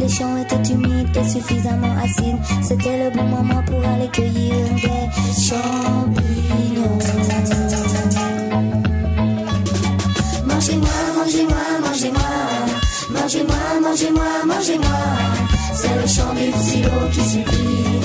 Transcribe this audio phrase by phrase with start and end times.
[0.00, 2.38] Les champs étaient humides et suffisamment acides.
[2.62, 5.08] C'était le bon moment pour aller cueillir des
[5.40, 6.98] champignons.
[10.46, 12.20] Mangez-moi, mangez-moi, mangez-moi.
[13.10, 15.00] Mangez-moi, mangez-moi, mangez-moi.
[15.74, 18.00] C'est le chant du silo qui supplie,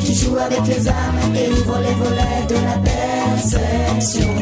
[0.00, 4.34] qui joue avec les âmes et ouvre les volets de la perception.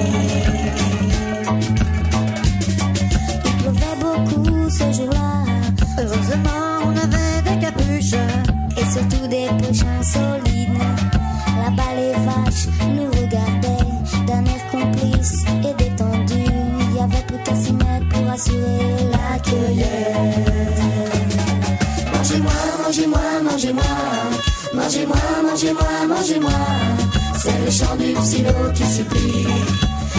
[3.44, 5.39] Il pleuvait beaucoup ce jour-là,
[5.98, 8.14] Heureusement, on avait des capuches.
[8.76, 10.78] et surtout des pochons solides.
[11.62, 13.90] Là-bas, les vaches nous regardaient
[14.26, 16.44] d'un air complice et détendu.
[16.90, 20.80] Il y avait plus qu'à s'y mettre pour assurer la cueillette.
[22.14, 22.52] Mangez-moi,
[22.84, 23.84] mangez-moi, mangez-moi.
[24.72, 26.58] Mangez-moi, mangez-moi, mangez-moi.
[27.42, 29.46] C'est le chant du silo qui supplie,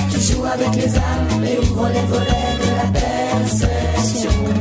[0.10, 4.61] qui joue avec les âmes et ouvre les volets de la perception.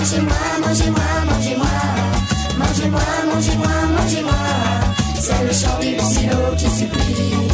[0.00, 1.66] Mangez-moi, mangez-moi, mangez-moi.
[2.58, 4.40] Mangez-moi, mangez-moi, mangez-moi.
[5.20, 7.50] C'est le chant du silo qui supplie,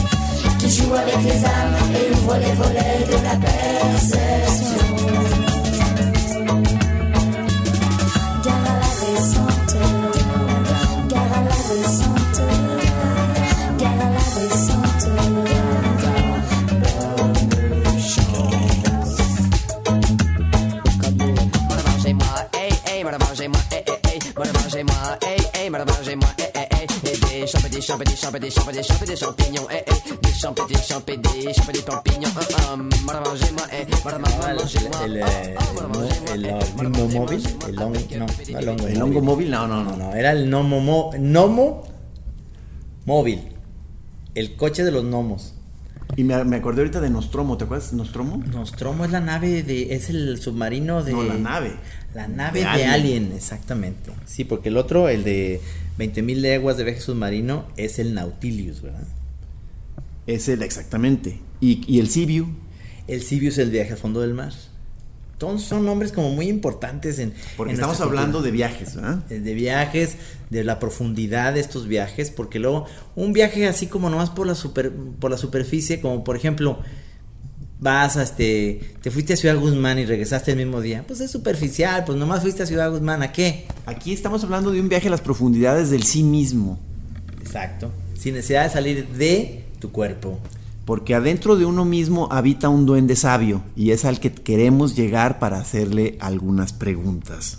[0.60, 4.94] qui joue avec les âmes et ouvre les volets de la perception.
[8.44, 9.76] Gare à la descente,
[11.08, 12.15] gare à la descente,
[28.16, 32.30] des champs, des champs, des champs, des champignons, hey, hey, des des champs, des champignons,
[32.72, 33.86] hum, hum, mangez-moi, hey,
[34.18, 35.56] mangez-moi, El, eh,
[36.32, 39.84] el, el, el móvil, el hongo, no, no el hongo El hongo móvil, no, no,
[39.84, 39.96] no.
[39.96, 41.82] no, era el gnomo, mo- gnomo
[43.04, 43.40] móvil,
[44.34, 45.52] el coche de los gnomos.
[46.16, 48.38] Y me, me acordé ahorita de Nostromo, ¿te acuerdas Nostromo?
[48.46, 51.12] Nostromo es la nave de, es el submarino de...
[51.12, 51.74] No, la nave.
[52.16, 52.90] La nave De de, Alien.
[52.90, 53.32] Alien.
[53.36, 54.10] exactamente.
[54.24, 55.60] Sí, porque el otro, el de
[55.98, 59.04] 20.000 leguas de viaje submarino, es el Nautilus, ¿verdad?
[60.26, 61.38] Es el, exactamente.
[61.60, 62.48] Y, y el Sibiu,
[63.06, 64.54] El Sibiu es el viaje al fondo del mar.
[65.36, 67.34] Todos son nombres como muy importantes en.
[67.54, 68.46] Porque en estamos hablando cultura.
[68.46, 69.22] de viajes, ¿verdad?
[69.28, 70.16] Eh, de viajes,
[70.48, 74.54] de la profundidad de estos viajes, porque luego un viaje así como nomás por la
[74.54, 74.90] super,
[75.20, 76.80] por la superficie, como por ejemplo
[77.78, 81.30] vas a este, te fuiste a Ciudad Guzmán y regresaste el mismo día, pues es
[81.30, 83.66] superficial, pues nomás fuiste a Ciudad Guzmán, ¿a qué?
[83.86, 86.78] Aquí estamos hablando de un viaje a las profundidades del sí mismo.
[87.40, 90.38] Exacto, sin necesidad de salir de tu cuerpo.
[90.84, 95.40] Porque adentro de uno mismo habita un duende sabio y es al que queremos llegar
[95.40, 97.58] para hacerle algunas preguntas.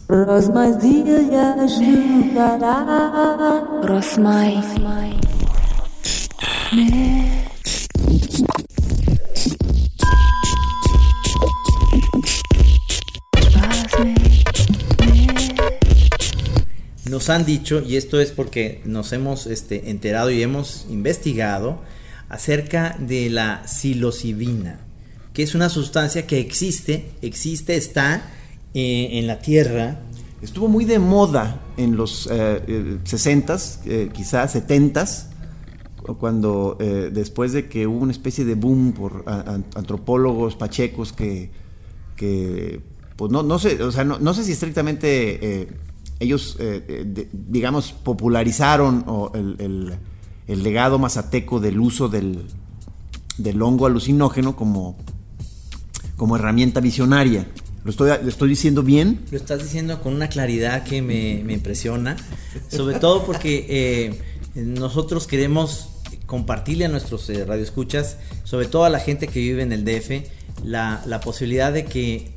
[17.30, 21.82] Han dicho, y esto es porque nos hemos este, enterado y hemos investigado
[22.30, 24.80] acerca de la psilocibina,
[25.34, 28.22] que es una sustancia que existe, existe, está
[28.74, 30.00] eh, en la tierra.
[30.42, 35.28] Estuvo muy de moda en los eh, eh, 60s, eh, quizás 70s,
[36.16, 39.26] cuando eh, después de que hubo una especie de boom por
[39.76, 41.50] antropólogos pachecos que,
[42.16, 42.80] que,
[43.16, 45.68] pues no, no sé, o sea, no, no sé si estrictamente eh,
[46.20, 49.96] ellos, eh, digamos, popularizaron el-
[50.48, 52.44] el legado mazateco del uso del,
[53.38, 54.98] del hongo alucinógeno como,
[56.16, 57.48] como herramienta visionaria.
[57.84, 59.22] ¿Lo estoy, lo estoy diciendo bien?
[59.32, 62.16] Lo estás diciendo con una claridad que me, me impresiona,
[62.70, 64.22] sobre todo porque eh,
[64.56, 65.90] nosotros queremos
[66.26, 70.24] compartirle a nuestros eh, radioescuchas, sobre todo a la gente que vive en el DF,
[70.66, 72.37] la, la posibilidad de que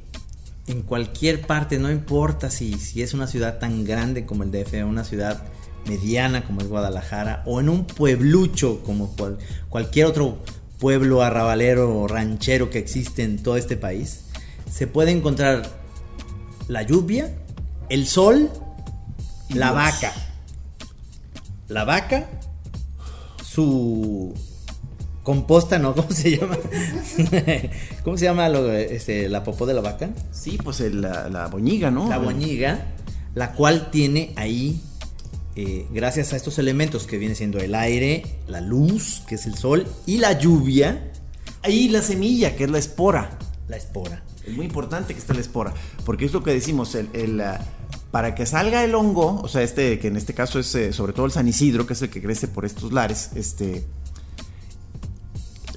[0.71, 4.85] en cualquier parte, no importa si, si es una ciudad tan grande como el DF,
[4.87, 5.43] una ciudad
[5.87, 9.39] mediana como es Guadalajara, o en un pueblucho como cual-
[9.69, 10.39] cualquier otro
[10.79, 14.23] pueblo arrabalero o ranchero que existe en todo este país,
[14.71, 15.63] se puede encontrar
[16.69, 17.35] la lluvia,
[17.89, 18.51] el sol,
[19.49, 19.77] Y la Dios.
[19.77, 20.13] vaca.
[21.69, 22.29] La vaca,
[23.45, 24.35] su
[25.23, 25.95] composta, ¿no?
[25.97, 26.59] ¿Cómo se llama?
[28.05, 30.11] ¿Cómo se llama lo- este, la popó de la vaca?
[30.33, 32.09] Sí, pues el- la, la boñiga, ¿no?
[32.09, 32.87] La boñiga,
[33.35, 34.81] la cual tiene ahí,
[35.57, 39.57] eh, gracias a estos elementos que viene siendo el aire, la luz, que es el
[39.57, 41.07] sol, y la lluvia,
[41.63, 43.39] Ahí la semilla, que es la espora.
[43.69, 44.23] la espora.
[44.47, 45.75] Es muy importante que esté la espora,
[46.07, 47.43] porque es lo que decimos, el, el,
[48.11, 51.13] para que salga el hongo, o sea, este, que en este caso es eh, sobre
[51.13, 53.85] todo el San Isidro, que es el que crece por estos lares, este,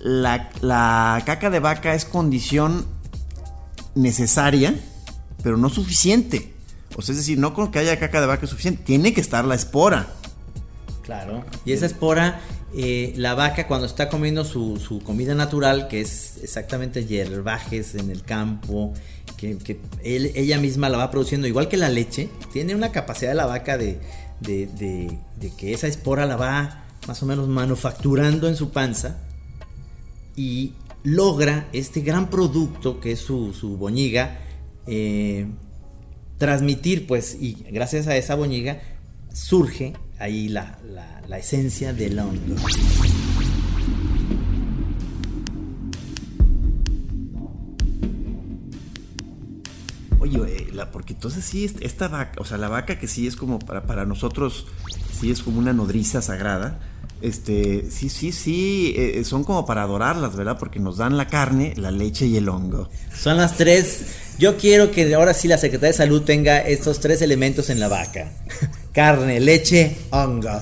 [0.03, 2.85] la, la caca de vaca es condición
[3.95, 4.75] necesaria,
[5.41, 6.53] pero no suficiente.
[6.95, 9.21] O sea, es decir, no con que haya caca de vaca es suficiente, tiene que
[9.21, 10.07] estar la espora.
[11.03, 11.43] Claro.
[11.65, 12.41] Y esa espora,
[12.75, 18.11] eh, la vaca cuando está comiendo su, su comida natural, que es exactamente hierbajes en
[18.11, 18.93] el campo,
[19.37, 23.35] que, que ella misma la va produciendo, igual que la leche, tiene una capacidad de
[23.35, 23.99] la vaca de-
[24.41, 24.67] de-
[25.39, 29.17] de que esa espora la va más o menos manufacturando en su panza
[30.35, 34.39] y logra este gran producto que es su, su boñiga
[34.87, 35.47] eh,
[36.37, 38.81] transmitir pues y gracias a esa boñiga
[39.33, 40.79] surge ahí la,
[41.27, 42.55] la- esencia del hongo.
[50.19, 53.27] Oye, eh, la- porque entonces sí, est- esta vaca, o sea, la vaca que sí
[53.27, 54.67] es como para, para nosotros,
[55.19, 56.79] sí es como una nodriza sagrada,
[57.23, 60.57] este, sí, sí, sí, eh, son como para adorarlas, ¿verdad?
[60.59, 62.89] Porque nos dan la carne, la leche y el hongo.
[63.17, 64.01] Son las tres.
[64.37, 67.87] Yo quiero que ahora sí la Secretaría de Salud tenga estos tres elementos en la
[67.87, 68.29] vaca:
[68.93, 70.61] carne, leche, hongo.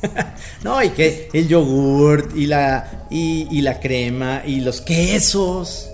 [0.64, 5.90] no, y que el yogurt y la, y, y la crema y los quesos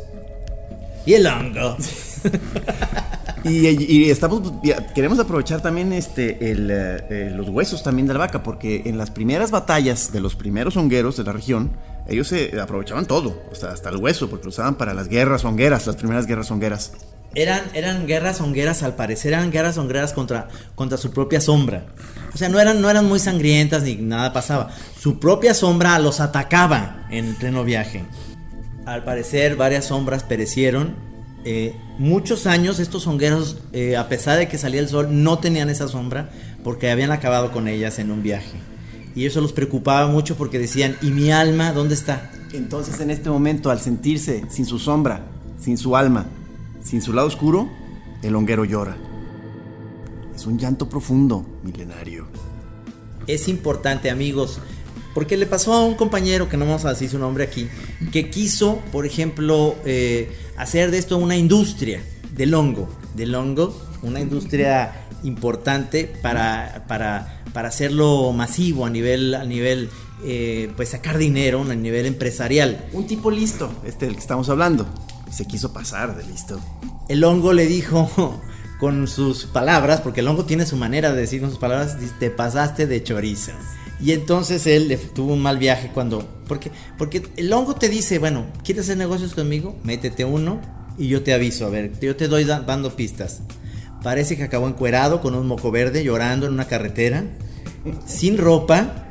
[1.06, 1.76] y el hongo.
[3.44, 4.54] Y, y estamos,
[4.94, 9.10] queremos aprovechar también este, el, eh, los huesos también de la vaca, porque en las
[9.10, 11.72] primeras batallas de los primeros hongueros de la región,
[12.08, 15.86] ellos se aprovechaban todo, sea, hasta el hueso, porque lo usaban para las guerras hongueras,
[15.86, 16.92] las primeras guerras hongueras.
[17.34, 21.84] Eran, eran guerras hongueras, al parecer eran guerras hongueras contra, contra su propia sombra.
[22.32, 24.70] O sea, no eran, no eran muy sangrientas ni nada pasaba.
[24.98, 28.04] Su propia sombra los atacaba en pleno viaje.
[28.86, 30.94] Al parecer varias sombras perecieron.
[31.44, 35.70] Eh, muchos años estos hongueros, eh, a pesar de que salía el sol, no tenían
[35.70, 36.30] esa sombra
[36.62, 38.58] porque habían acabado con ellas en un viaje.
[39.14, 42.30] Y eso los preocupaba mucho porque decían, ¿y mi alma dónde está?
[42.52, 45.24] Entonces en este momento, al sentirse sin su sombra,
[45.60, 46.26] sin su alma,
[46.82, 47.68] sin su lado oscuro,
[48.22, 48.96] el honguero llora.
[50.34, 52.26] Es un llanto profundo, milenario.
[53.26, 54.60] es importante, amigos,
[55.14, 57.68] porque le pasó a un compañero, que no vamos a decir su nombre aquí,
[58.12, 62.02] que quiso, por ejemplo, eh, hacer de esto una industria
[62.34, 69.44] del hongo, del hongo, una industria importante para, para, para hacerlo masivo a nivel, a
[69.44, 69.88] nivel
[70.24, 72.86] eh, pues sacar dinero a nivel empresarial.
[72.92, 74.86] Un tipo listo, este del que estamos hablando,
[75.30, 76.60] se quiso pasar de listo.
[77.08, 78.40] El hongo le dijo
[78.80, 82.30] con sus palabras, porque el hongo tiene su manera de decir con sus palabras, te
[82.30, 83.52] pasaste de chorizo.
[84.04, 88.44] Y entonces él tuvo un mal viaje cuando, porque, porque el hongo te dice, bueno,
[88.62, 89.76] ¿quieres hacer negocios conmigo?
[89.82, 90.60] Métete uno
[90.98, 93.40] y yo te aviso, a ver, yo te doy da- dando pistas.
[94.02, 97.24] Parece que acabó encuerado con un moco verde, llorando en una carretera,
[98.06, 99.06] sin ropa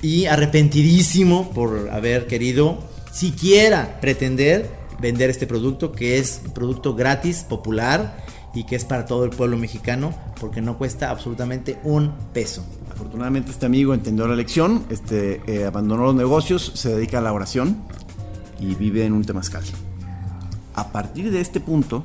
[0.00, 2.78] y arrepentidísimo por haber querido
[3.12, 8.16] siquiera pretender vender este producto que es un producto gratis, popular
[8.54, 12.64] y que es para todo el pueblo mexicano porque no cuesta absolutamente un peso.
[12.90, 17.32] Afortunadamente este amigo entendió la lección, este, eh, abandonó los negocios, se dedica a la
[17.32, 17.82] oración
[18.60, 19.64] y vive en un temazcal.
[20.74, 22.04] A partir de este punto,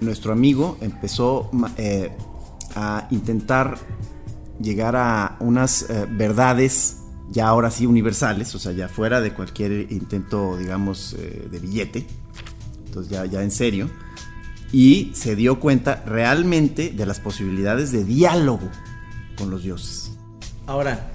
[0.00, 2.12] nuestro amigo empezó eh,
[2.76, 3.76] a intentar
[4.60, 6.98] llegar a unas eh, verdades
[7.30, 12.06] ya ahora sí universales, o sea, ya fuera de cualquier intento, digamos, de billete,
[12.86, 13.90] entonces ya, ya en serio,
[14.76, 18.68] y se dio cuenta realmente de las posibilidades de diálogo
[19.38, 20.10] con los dioses.
[20.66, 21.12] Ahora,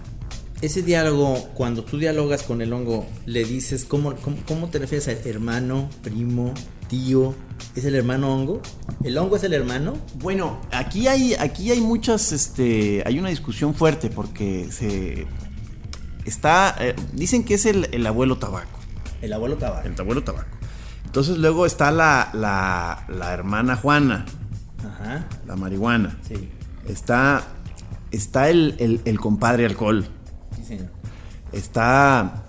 [0.62, 5.08] ese diálogo, cuando tú dialogas con el hongo, le dices, ¿cómo, cómo, cómo te refieres
[5.10, 6.56] a hermano, primo,
[6.88, 7.36] tío?
[7.75, 8.63] ¿Es el hermano hongo?
[9.03, 9.94] ¿El hongo es el hermano?
[10.15, 15.27] Bueno, aquí hay, aquí hay muchas, este, hay una discusión fuerte porque se
[16.25, 18.80] está, eh, dicen que es el, el abuelo tabaco,
[19.22, 19.88] El abuelo tabaco.
[19.88, 20.61] el abuelo tabaco.
[21.12, 24.24] Entonces luego está la, la, la hermana Juana,
[24.80, 26.18] Ajá, la marihuana.
[26.25, 26.50] sí,
[26.88, 27.44] Está,
[28.12, 30.06] está el, el- el compadre alcohol.
[30.56, 30.88] sí señor.
[31.51, 32.44] Está,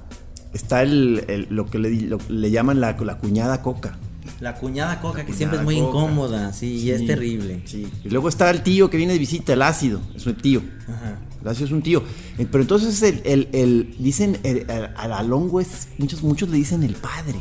[0.55, 3.99] está el, el- lo que le, lo- le llaman la, la cuñada coca.
[4.39, 5.89] La cuñada coca, que cuñada siempre es muy coca.
[5.89, 7.63] incómoda, sí, y es terrible.
[7.65, 7.91] Sí.
[8.05, 10.63] Y luego está el tío que viene de visita, el ácido, es un tío.
[10.89, 11.19] Ajá.
[11.43, 12.05] El ácido es un tío.
[12.39, 14.67] Eh, Pero entonces el, el- el- dicen, el-
[14.97, 17.41] al alongo es, muchos, muchos le dicen el padre.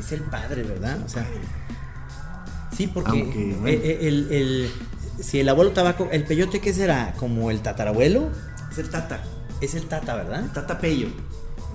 [0.00, 0.98] Es el padre, ¿verdad?
[1.04, 1.26] O sea,
[2.76, 3.68] sí, porque Aunque, bueno.
[3.68, 4.70] el, el- el-
[5.22, 7.12] si el abuelo tabaco, el peyote, ¿qué será?
[7.18, 8.30] ¿Como el tatarabuelo?
[8.72, 9.22] Es el tata,
[9.60, 10.44] Es el tata, ¿verdad?
[10.54, 11.08] tata pello.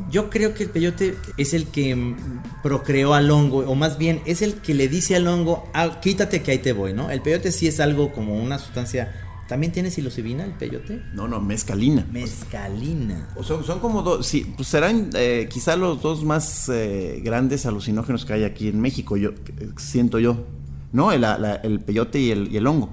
[0.10, 2.16] Yo creo que el peyote es el que
[2.64, 6.42] procreó al hongo, o más bien es el que le dice al hongo, "Ah, quítate
[6.42, 7.12] que ahí te voy, ¿no?
[7.12, 9.14] El peyote sí es algo como una sustancia.
[9.48, 11.02] ¿También tiene psilocibina el peyote?
[11.14, 12.08] No, no, mezcalina.
[12.12, 13.30] Mezcalina.
[13.36, 17.66] O son, son como dos, sí, pues serán eh, quizá los dos más eh, grandes
[17.66, 19.32] alucinógenos que hay aquí en México, yo
[19.78, 20.46] siento yo.
[20.92, 21.12] ¿No?
[21.12, 22.90] El, la- el peyote y el, y el hongo.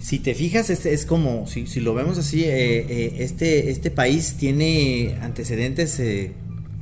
[0.00, 4.36] Si te fijas, es, es como, si, si lo vemos así, eh, este, este país
[4.38, 6.32] tiene antecedentes en,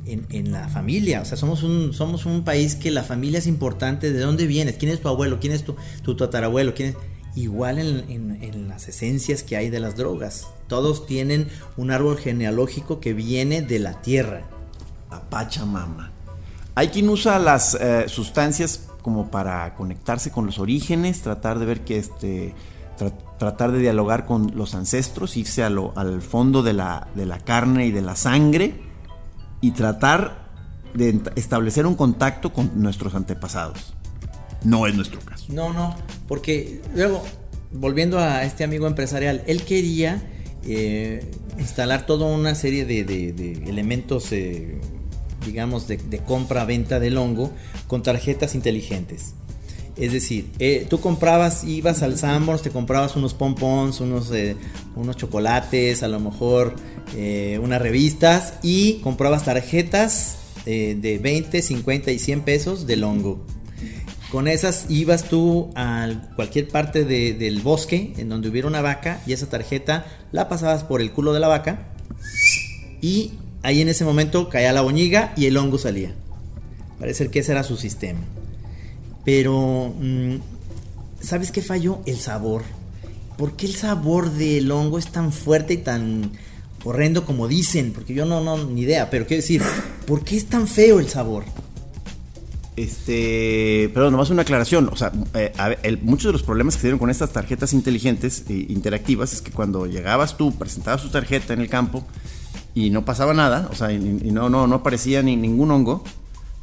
[0.05, 1.21] en la familia.
[1.21, 4.13] O sea, somos un, somos un país que la familia es importante.
[4.13, 4.75] ¿De dónde vienes?
[4.77, 5.39] ¿Quién es tu abuelo?
[5.41, 6.73] ¿Quién es tu, tu tatarabuelo?
[6.73, 6.95] ¿Quién es?
[7.39, 10.47] Igual en, las esencias que hay de las drogas.
[10.67, 14.41] Todos tienen un árbol genealógico que viene de la tierra.
[15.09, 16.11] La Pachamama.
[16.75, 21.85] Hay quien usa las eh, sustancias como para conectarse con los orígenes, tratar de ver
[21.85, 22.53] que este.
[22.97, 27.85] tra- tratar de dialogar con los ancestros, irse al fondo de la, de la carne
[27.85, 28.81] y de la sangre
[29.61, 30.49] y tratar
[30.93, 33.93] de establecer un contacto con nuestros antepasados.
[34.63, 35.45] No es nuestro caso.
[35.49, 35.95] No, no,
[36.27, 37.23] porque luego,
[37.71, 40.21] volviendo a este amigo empresarial, él quería
[40.65, 41.23] eh,
[41.57, 44.79] instalar toda una serie de, de- de elementos, eh,
[45.45, 47.51] digamos, de, de compra-venta del hongo
[47.87, 49.33] con tarjetas inteligentes.
[49.95, 54.31] Es decir, eh, tú comprabas, ibas al Sanborns, te comprabas unos pompons, unos,
[54.95, 56.73] unos chocolates, a lo mejor
[57.61, 63.43] unas revistas y comprabas tarjetas de 20, 50 y 100 pesos del hongo.
[64.31, 69.21] Con esas ibas tú a cualquier parte de- del bosque en donde hubiera una vaca
[69.25, 71.87] y esa tarjeta la pasabas por el culo de la vaca
[73.01, 73.31] y
[73.63, 76.13] ahí en ese momento caía la boñiga y el hongo salía.
[76.99, 78.19] Parece que ese era su sistema.
[79.25, 80.35] Pero, mm,
[81.21, 81.99] ¿sabes qué falló?
[82.05, 82.63] El sabor.
[83.37, 86.31] ¿Por qué el sabor del hongo es tan fuerte y tan
[86.83, 87.93] horrendo como dicen?
[87.93, 89.61] Porque yo no, no, ni idea, pero quiero decir,
[90.05, 91.45] ¿por qué es tan feo el sabor?
[92.79, 96.75] Este, pero nomás una aclaración, o sea, eh, a ver, el- muchos de los problemas
[96.75, 101.01] que se dieron con estas tarjetas inteligentes e interactivas es que cuando llegabas tú, presentabas
[101.01, 102.05] tu tarjeta en el campo
[102.73, 106.03] y no pasaba nada, o sea, y, y no, no, no aparecía ni ningún hongo,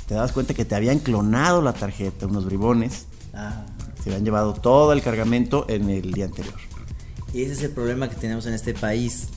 [0.09, 3.07] te das cuenta que te habían clonado la tarjeta, unos bribones,
[3.39, 3.67] Ah,
[4.03, 6.55] se habían llevado todo el cargamento en el día anterior.
[7.35, 9.29] Y ese es el problema que tenemos en este país.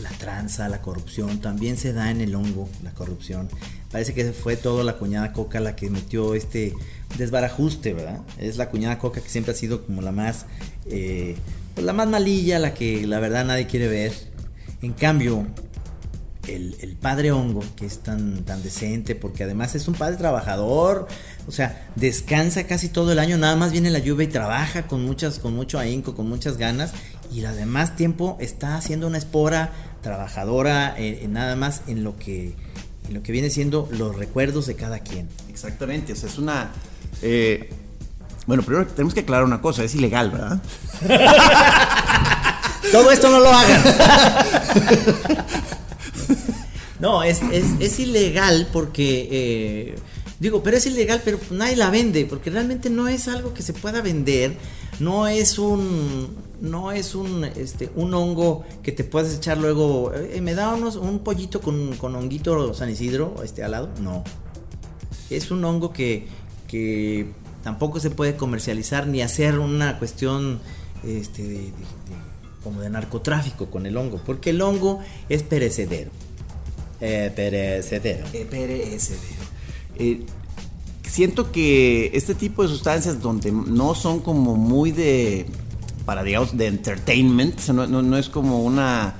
[0.00, 3.48] La tranza, la corrupción, también se da en el hongo, la corrupción.
[3.90, 6.74] Parece que fue todo la cuñada Coca la que metió este
[7.16, 8.20] desbarajuste, ¿verdad?
[8.38, 10.44] Es la cuñada Coca que siempre ha sido como la más,
[10.86, 11.36] eh,
[11.74, 14.12] pues la más malilla, la que la verdad nadie quiere ver.
[14.82, 15.46] En cambio,
[16.48, 21.08] el, el padre hongo, que es tan, tan decente, porque además es un padre trabajador,
[21.46, 25.04] o sea, descansa casi todo el año, nada más viene la lluvia y trabaja con
[25.04, 26.92] muchas, con mucho ahínco, con muchas ganas,
[27.32, 29.72] y además tiempo está haciendo una espora
[30.06, 32.54] trabajadora, eh, en nada más en lo que
[33.08, 35.28] en lo que viene siendo los recuerdos de cada quien.
[35.48, 36.70] Exactamente, o sea, es una...
[37.22, 37.70] eh,
[38.46, 40.60] bueno, primero tenemos que aclarar una cosa, es ilegal, ¿verdad?
[42.92, 43.82] Todo esto no lo hagan.
[46.98, 49.94] No, es, es, es ilegal porque, eh,
[50.40, 53.72] digo, pero es ilegal, pero nadie la vende, porque realmente no es algo que se
[53.72, 54.56] pueda vender,
[55.00, 56.28] no es un,
[56.60, 60.96] no es un, este, un hongo que te puedes echar luego, eh, me da unos,
[60.96, 64.24] un pollito con, con honguito San Isidro, este, al lado, no.
[65.30, 66.26] Es un hongo que,
[66.68, 67.32] que
[67.64, 70.60] tampoco se puede comercializar ni hacer una cuestión,
[71.04, 71.72] este, de-
[72.62, 76.10] como de narcotráfico con el hongo, porque el hongo es perecedero.
[77.00, 78.26] Eh, perecedero.
[78.32, 78.46] Eh,
[81.02, 85.46] siento que este tipo de sustancias donde no son como muy de,
[86.04, 89.14] para digamos, de entertainment, no, no- no es como una,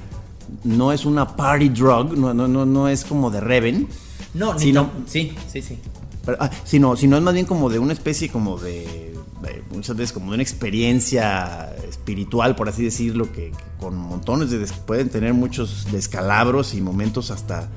[0.65, 3.89] no es una party drug, no, no, no, no es como de Reven,
[4.35, 5.79] No, sino, sí, sí, sí.
[6.25, 9.97] pero, ah, sino, sino es más bien como de una especie como de, de- muchas
[9.97, 15.09] veces como de una experiencia espiritual, por así decirlo, que, que con montones de, pueden
[15.09, 17.69] tener muchos descalabros y momentos hasta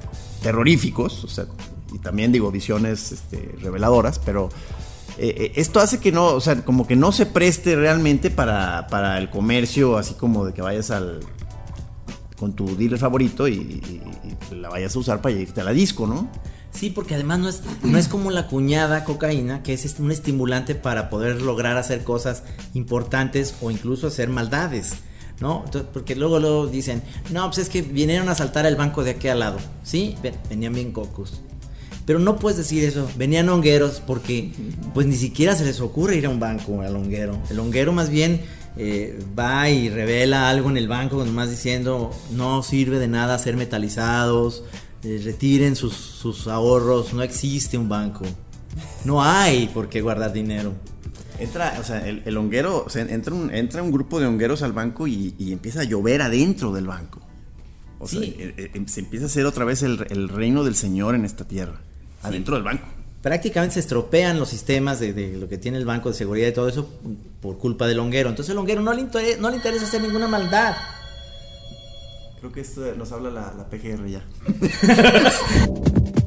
[0.42, 1.46] terroríficos, o sea,
[2.02, 4.50] también digo visiones este, reveladoras, pero
[5.18, 8.88] eh, eh, esto hace que no, o sea, como que no se preste realmente para,
[8.88, 11.20] para el comercio, así como de que vayas al
[12.38, 14.02] con tu dealer favorito y,
[14.52, 16.30] la vayas a usar para irte a la disco, ¿no?
[16.72, 20.74] Sí, porque además no es, no es como la cuñada cocaína, que es un estimulante
[20.76, 24.94] para poder lograr hacer cosas importantes o incluso hacer maldades,
[25.42, 25.66] ¿no?
[25.92, 29.28] Porque luego, luego dicen, no, pues es que vinieron a asaltar el banco de aquí
[29.28, 30.16] al lado, ¿sí?
[30.24, 31.42] Ven- Venían bien cocos.
[32.10, 34.52] Pero no puedes decir eso, venían hongueros porque
[34.96, 37.38] pues ni siquiera se les ocurre ir a un banco al honguero.
[37.52, 38.42] El honguero más bien
[38.78, 43.56] eh, va y revela algo en el banco, nomás diciendo no sirve de nada ser
[43.58, 44.64] metalizados,
[45.04, 48.26] eh, retiren sus, sus ahorros, no existe un banco.
[49.06, 50.74] No hay por qué guardar dinero.
[51.38, 54.64] Entra, o sea, el, el honguero, o sea, entra un, entra un grupo de hongueros
[54.64, 57.22] al banco y, y empieza a llover adentro del banco.
[58.00, 58.36] O sea, Sí.
[58.40, 61.48] eh, eh, se empieza a hacer otra vez el, el reino del Señor en esta
[61.48, 61.82] tierra,
[62.22, 62.86] adentro del banco.
[63.22, 66.54] Prácticamente se estropean los sistemas de, de lo que tiene el banco de seguridad y
[66.54, 66.90] todo eso
[67.42, 68.30] por culpa del honguero.
[68.30, 70.76] Entonces el honguero no le, inter- no le interesa hacer ninguna maldad.
[72.40, 74.24] Creo que esto nos habla la, la PGR ya.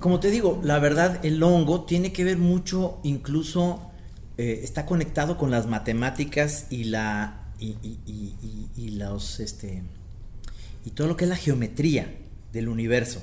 [0.00, 3.90] como te digo, la verdad, el hongo tiene que ver mucho, incluso
[4.38, 9.82] eh, está conectado con las matemáticas y la y, los este
[10.84, 12.10] y todo lo que es la geometría
[12.52, 13.22] del universo.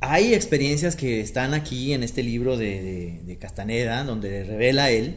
[0.00, 5.16] Hay experiencias que están aquí en este libro de, Castaneda, donde revela él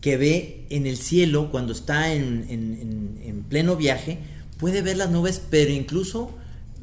[0.00, 4.18] que ve en el cielo cuando está en- en pleno viaje,
[4.58, 6.36] puede ver las nubes, pero incluso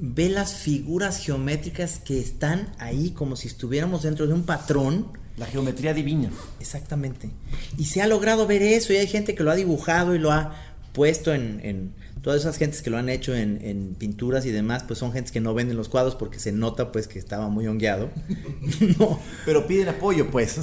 [0.04, 5.08] ve las figuras geométricas que están ahí como si estuviéramos dentro de un patrón.
[5.38, 6.30] La geometría divina.
[6.60, 7.30] Exactamente.
[7.78, 10.32] Y se ha logrado ver eso y hay gente que lo ha dibujado y lo
[10.32, 10.54] ha
[10.92, 11.62] puesto en...
[11.64, 15.12] en- todas esas gentes que lo han hecho en, en pinturas y demás, pues son
[15.12, 18.12] gentes que no venden los cuadros porque se nota pues que estaba muy hongueado.
[19.00, 20.56] no, Pero piden apoyo, pues.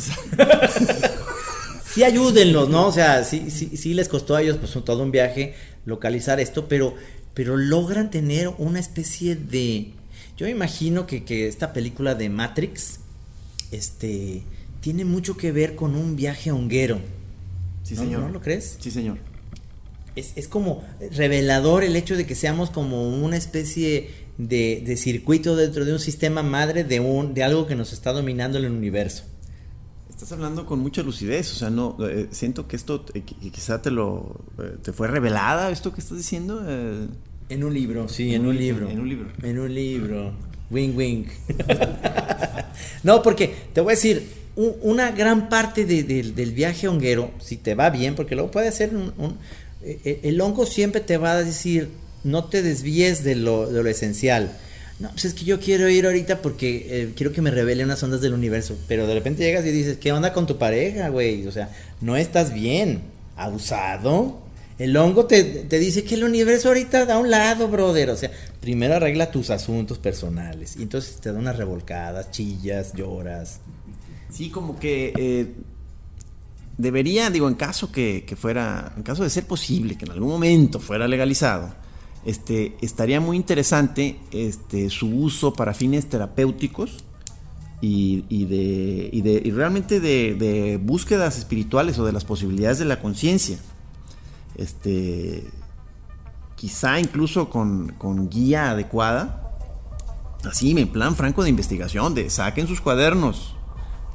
[1.93, 2.87] sí ayúdenlos, ¿no?
[2.87, 6.69] O sea, sí, sí, sí les costó a ellos pues todo un viaje localizar esto,
[6.69, 6.95] pero,
[7.39, 9.93] pero logran tener una especie de...
[10.37, 12.99] Yo me imagino que, que esta película de Matrix,
[13.71, 14.43] este,
[14.81, 16.99] tiene mucho que ver con un viaje honguero.
[17.85, 18.21] Sí, ¿No- señor.
[18.23, 18.77] ¿No lo crees?
[18.81, 19.19] Sí, señor.
[20.17, 25.55] Es, es como revelador el hecho de que seamos como una especie de, de circuito
[25.55, 28.73] dentro de un sistema madre de, un, de algo que nos está dominando en el
[28.73, 29.23] universo.
[30.11, 33.81] Estás hablando con mucha lucidez, o sea, no eh, siento que esto eh, qui- quizá
[33.81, 36.61] te lo eh, te fue revelada esto que estás diciendo.
[37.49, 38.89] En un libro, sí, en un libro.
[38.91, 39.29] En un libro.
[39.43, 40.33] En un libro.
[40.71, 41.25] Wing wing.
[43.03, 47.31] no, porque te voy a decir, un- una gran parte de- de- del viaje honguero,
[47.41, 49.39] si te va bien, porque luego puede ser un, un-
[49.83, 51.89] eh, eh, el hongo siempre te va a decir,
[52.25, 54.53] no te desvíes de lo, de lo esencial.
[54.99, 58.03] No, pues es que yo quiero ir ahorita porque eh, quiero que me revele unas
[58.03, 58.77] ondas del universo.
[58.89, 61.47] Pero de repente llegas y dices, ¿qué onda con tu pareja, güey?
[61.47, 63.03] O sea, no estás bien.
[63.37, 64.41] Abusado.
[64.79, 68.11] El hongo te, te dice que el universo ahorita da un lado, brother.
[68.11, 70.77] O sea, primero arregla tus asuntos personales.
[70.77, 73.59] Y entonces te da unas revolcadas, chillas, lloras.
[74.31, 75.53] Sí, como que eh,
[76.77, 80.29] debería, digo, en caso que, que fuera, en caso de ser posible, que en algún
[80.31, 81.75] momento fuera legalizado,
[82.25, 87.05] este, estaría muy interesante este, su uso para fines terapéuticos
[87.81, 92.79] y, y de, y de- y realmente de, de búsquedas espirituales o de las posibilidades
[92.79, 93.59] de la conciencia.
[94.59, 95.45] Este,
[96.57, 99.57] quizá incluso con, con guía adecuada,
[100.45, 103.55] así en plan franco de investigación, de saquen sus cuadernos,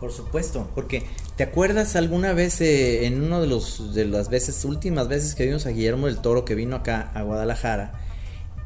[0.01, 1.03] Por supuesto, porque
[1.37, 5.45] ¿te acuerdas alguna vez eh, en uno de los de las veces últimas veces que
[5.45, 8.01] vimos a Guillermo del Toro que vino acá a Guadalajara?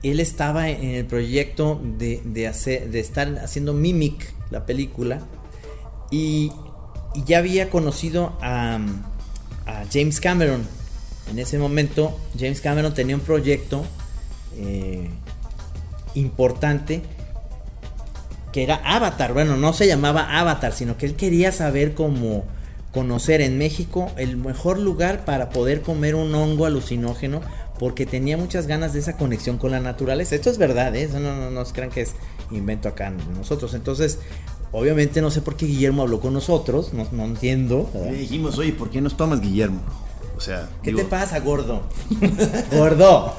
[0.02, 5.22] Él estaba en el proyecto de, de hacer de estar haciendo Mimic, la película,
[6.10, 6.52] y,
[7.26, 8.80] ya había conocido a
[9.92, 10.77] James Cameron.
[11.30, 13.84] En ese momento, James Cameron tenía un proyecto
[14.56, 15.10] eh,
[16.16, 17.02] importante
[18.52, 19.34] que era Avatar.
[19.34, 22.46] Bueno, no se llamaba Avatar, sino que él quería saber cómo
[22.92, 27.42] conocer en México el mejor lugar para poder comer un hongo alucinógeno
[27.78, 30.36] porque tenía muchas ganas de esa conexión con la naturaleza.
[30.36, 31.04] Esto es verdad, ¿eh?
[31.04, 32.14] Eso no, no, no crean que es
[32.50, 33.74] invento acá nosotros.
[33.74, 34.20] Entonces,
[34.72, 37.90] obviamente no sé por qué Guillermo habló con nosotros, no, entiendo.
[37.94, 39.82] Le dijimos, oye, ¿por qué nos tomas, Guillermo?
[40.38, 41.84] O sea, ¿Qué digo, te pasa, gordo?
[42.72, 43.36] gordo.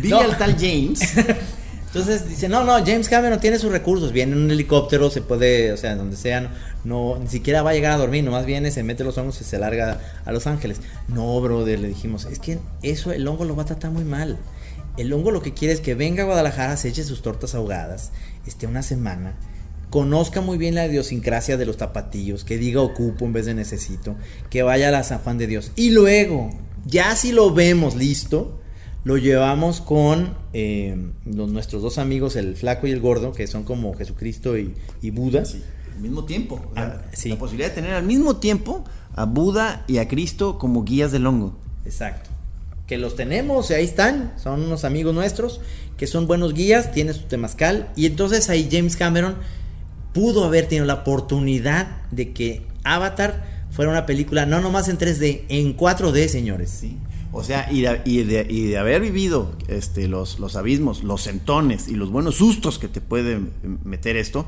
[0.00, 0.20] Vi No.
[0.20, 1.00] al tal James.
[1.86, 5.72] Entonces dice, no, no, James Cameron tiene sus recursos, viene en un helicóptero, se puede,
[5.72, 6.48] o sea, donde sea, no,
[6.84, 9.44] no, ni siquiera va a llegar a dormir, nomás viene, se mete los hongos y
[9.44, 10.80] se larga a Los Ángeles.
[11.08, 14.38] No, brother, le dijimos, es que eso el hongo lo va a tratar muy mal.
[14.96, 18.10] El hongo lo que quiere es que venga a Guadalajara, se eche sus tortas ahogadas,
[18.46, 19.34] esté una semana,
[19.92, 24.16] conozca muy bien la idiosincrasia de los tapatillos, que diga ocupo en vez de necesito,
[24.50, 25.70] que vaya a la San Juan de Dios.
[25.76, 26.50] Y luego,
[26.86, 28.58] ya si lo vemos listo,
[29.04, 33.64] lo llevamos con eh, los- nuestros dos amigos, el flaco y el gordo, que son
[33.64, 35.44] como Jesucristo y, y Buda.
[35.44, 35.62] Sí,
[35.94, 36.54] al mismo tiempo.
[36.70, 37.28] o sea, Ah, sí.
[37.28, 41.26] La posibilidad de tener al mismo tiempo a Buda y a Cristo como guías del
[41.26, 41.54] hongo.
[41.84, 42.30] Exacto.
[42.86, 45.60] Que los tenemos, y ahí están, son unos amigos nuestros,
[45.98, 49.36] que son buenos guías, tiene su temazcal, y entonces ahí James Cameron
[50.12, 55.42] pudo haber tenido la oportunidad de que Avatar fuera una película no nomás en 3D,
[55.48, 56.70] en 4D, señores.
[56.70, 56.96] Sí.
[57.34, 61.94] O sea, y de, y de- haber vivido este, los, los abismos, los sentones y
[61.94, 63.40] los buenos sustos que te puede
[63.84, 64.44] meter esto,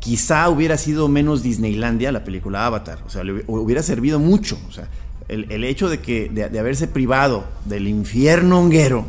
[0.00, 3.00] quizá hubiera sido menos Disneylandia la película Avatar.
[3.06, 4.58] O sea, le hubi- hubiera servido mucho.
[4.66, 4.88] O sea,
[5.28, 9.04] el, el hecho de, que, de, de haberse privado del infierno honguero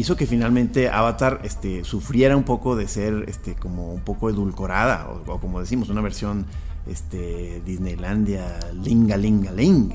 [0.00, 5.08] hizo que finalmente Avatar este, sufriera un poco de ser este, como un poco edulcorada,
[5.08, 6.46] o, o como decimos, una versión
[6.90, 9.92] este, Disneylandia linga linga ling.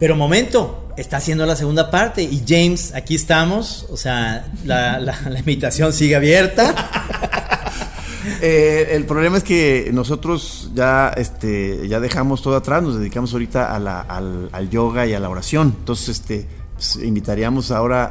[0.00, 5.20] Pero momento, está haciendo la segunda parte y James, aquí estamos, o sea, la, la-
[5.30, 6.74] la invitación sigue abierta.
[8.40, 13.74] Eh, el problema es que nosotros ya, este, ya dejamos todo atrás, nos dedicamos ahorita
[13.74, 15.74] a la- al, al yoga y a la oración.
[15.78, 16.46] Entonces, este,
[16.92, 18.10] pues, invitaríamos ahora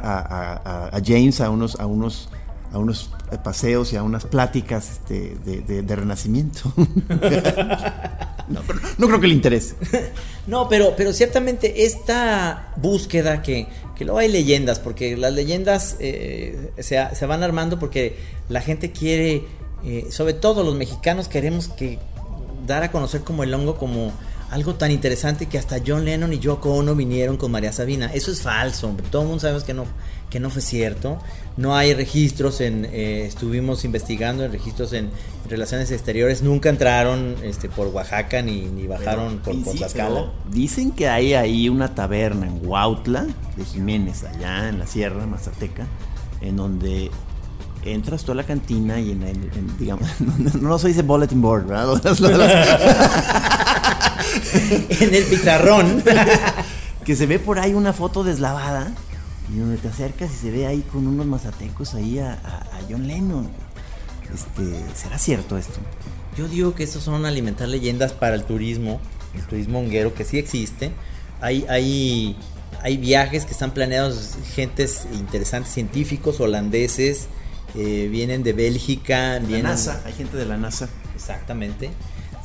[0.92, 2.28] a, James a unos, a unos,
[2.72, 3.10] a unos
[3.44, 6.72] paseos y a unas pláticas este, de, de- renacimiento.
[8.98, 9.76] no creo que le interese.
[10.46, 16.70] No, pero, pero ciertamente esta búsqueda que, que luego hay leyendas, porque las leyendas eh,
[16.80, 18.18] se, se van armando porque
[18.50, 19.44] la gente quiere,
[19.86, 21.98] eh, sobre todo los mexicanos queremos que
[22.66, 24.12] dar a conocer como el hongo como
[24.50, 28.12] algo tan interesante que hasta John Lennon y Yoko Ono vinieron con María Sabina.
[28.12, 29.06] Eso es falso, hombre.
[29.10, 29.84] todo el mundo sabemos que no,
[30.30, 31.18] que no fue cierto.
[31.56, 35.10] No hay registros en, eh, estuvimos investigando en registros en,
[35.48, 40.32] relaciones exteriores, nunca entraron este, por Oaxaca ni, ni bajaron por, por Sí, Tlaxcala.
[40.50, 43.26] Dicen que hay ahí una taberna en Huautla
[43.56, 45.86] de Jiménez, allá en la Sierra Mazateca,
[46.40, 47.10] en donde
[47.84, 51.42] entras tú a la cantina y en el, en, digamos, no, no se dice bulletin
[51.42, 52.00] board, ¿verdad?
[55.00, 56.02] En el pizarrón.
[57.04, 58.92] que se ve por ahí una foto deslavada
[59.54, 62.80] y donde te acercas y se ve ahí con unos mazatecos ahí a, a- a
[62.88, 63.48] John Lennon.
[64.32, 65.78] Este, ¿será cierto esto?
[66.36, 69.00] Yo digo que estos son alimentar leyendas para el turismo,
[69.36, 70.90] el turismo honguero que sí existe.
[71.40, 72.36] Hay, hay,
[72.82, 77.26] hay viajes que están planeados, gentes interesantes, científicos, holandeses,
[77.76, 79.64] eh, vienen de Bélgica, La vienen...
[79.64, 80.88] NASA, hay gente de la NASA.
[81.14, 81.90] Exactamente.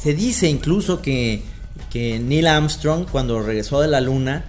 [0.02, 1.42] Se dice incluso que,
[1.92, 4.46] que Neil Armstrong, cuando regresó de la luna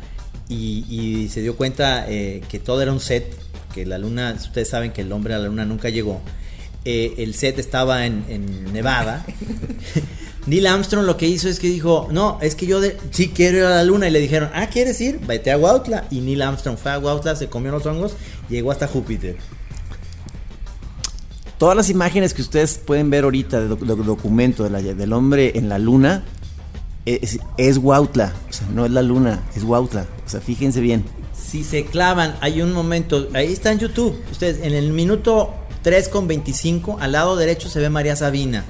[0.48, 3.36] y, se dio cuenta eh, que todo era un set,
[3.74, 6.20] que la luna, ustedes saben que el hombre a la luna nunca llegó,
[6.84, 9.24] eh, el set estaba en, en Nevada.
[10.46, 13.58] Neil Armstrong lo que hizo es que dijo, no, es que yo de- sí quiero
[13.58, 14.08] ir a la luna.
[14.08, 15.18] Y le dijeron, ah, ¿quieres ir?
[15.20, 16.06] Vete a Huautla.
[16.10, 18.14] Y Neil Armstrong fue a Huautla, se comió los hongos,
[18.48, 19.36] llegó hasta Júpiter.
[21.60, 25.12] Todas las imágenes que ustedes pueden ver ahorita de doc- doc- documento de la- del
[25.12, 26.24] hombre en la luna
[27.04, 30.06] es, es Huautla, o sea, no es la luna, es Huautla.
[30.26, 31.04] O sea, fíjense bien.
[31.38, 36.08] Si se clavan, hay un momento, ahí está en YouTube, ustedes, en el minuto 3
[36.08, 38.64] con 25, al lado derecho se ve María Sabina.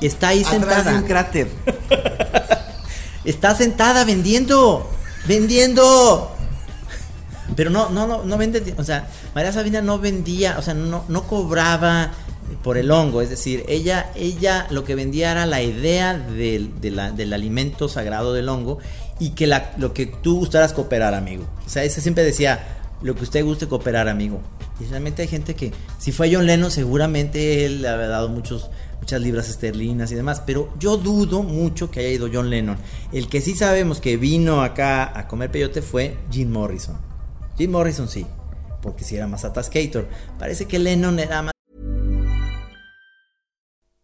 [0.00, 0.98] Está ahí Atrás de sentada.
[0.98, 1.48] un cráter.
[3.24, 4.90] Está sentada vendiendo.
[5.26, 6.30] Vendiendo.
[7.56, 8.74] Pero no, no, no, no vende.
[8.76, 12.10] O sea, María Sabina no vendía, o sea, no, no cobraba
[12.62, 13.20] por el hongo.
[13.22, 17.88] Es decir, ella, ella lo que vendía era la idea del, de la- del alimento
[17.88, 18.78] sagrado del hongo
[19.18, 21.44] y que la, lo que tú gustaras cooperar, amigo.
[21.66, 22.66] O sea, ese siempre decía,
[23.02, 24.40] lo que usted guste cooperar, amigo.
[24.80, 28.70] Y realmente hay gente que, si fue John Lennon, seguramente él le había dado muchos,
[29.00, 32.76] muchas libras esterlinas y demás, pero yo dudo mucho que haya ido John Lennon.
[33.12, 36.96] El que sí sabemos que vino acá a comer peyote fue Jim Morrison.
[37.56, 38.26] Jim Morrison sí,
[38.82, 40.08] porque si era más atascator.
[40.40, 41.53] Parece que Lennon era más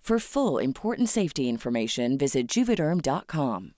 [0.00, 3.74] For full important safety information, visit juvederm.com.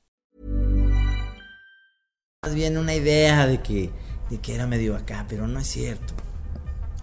[2.45, 3.91] más bien una idea de que,
[4.29, 6.15] de que era medio acá, pero no es cierto.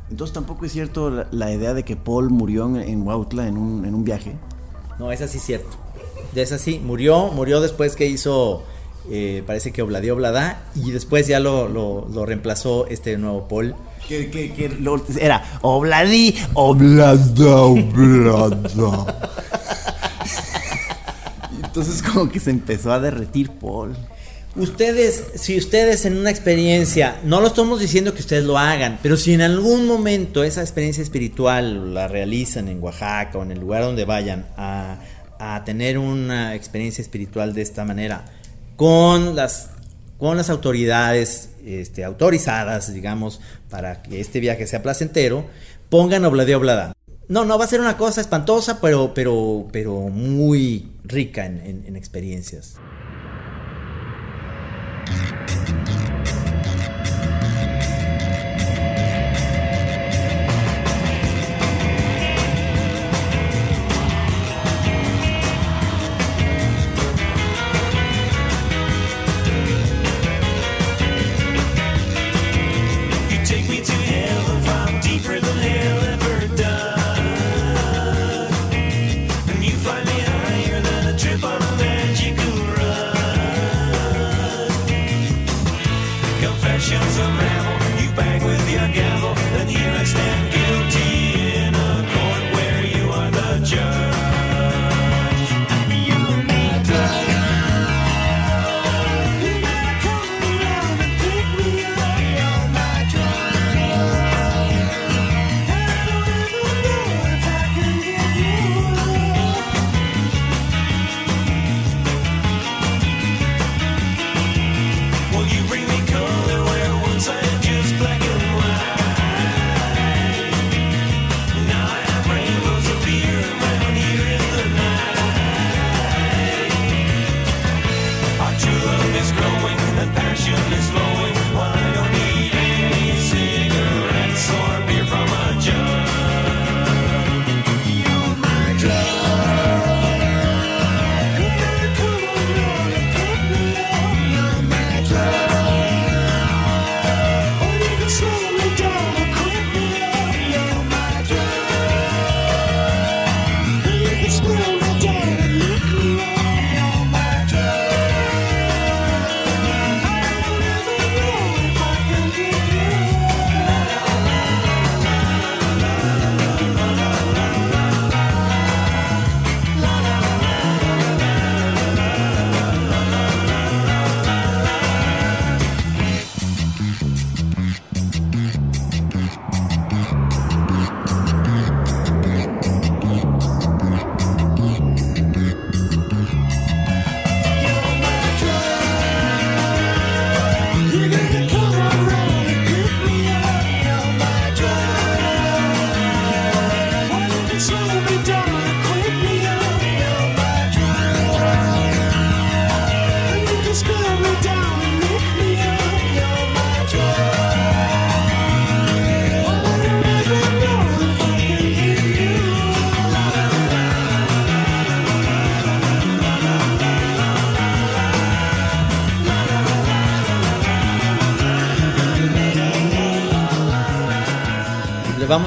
[0.09, 3.55] Entonces tampoco es cierto la, la idea de que Paul murió en, en Huautla en
[3.55, 4.35] un, en un viaje.
[4.97, 5.77] No, es así cierto.
[6.33, 6.79] Ya es así.
[6.79, 8.65] Murió, murió después que hizo,
[9.11, 13.75] eh, parece que Obladí Oblada, y después ya lo, lo, lo reemplazó este nuevo Paul.
[14.07, 17.19] Que, que, que lo- era Obladí, Oblada,
[17.63, 19.29] Oblada.
[21.63, 23.95] Entonces como que se empezó a derretir Paul.
[24.55, 29.15] Ustedes, si ustedes en una experiencia, no lo estamos diciendo que ustedes lo hagan, pero
[29.15, 33.83] si en algún momento esa experiencia espiritual la realizan en Oaxaca o en el lugar
[33.83, 34.97] donde vayan a,
[35.37, 38.25] a tener una experiencia espiritual de esta manera,
[38.79, 39.71] con las
[40.17, 45.45] con las autoridades este, autorizadas, digamos, para que este viaje sea placentero,
[45.89, 46.93] pongan oblade oblada.
[47.27, 51.83] No, no va a ser una cosa espantosa, pero, pero, pero muy rica en, en-
[51.87, 52.75] en experiencias.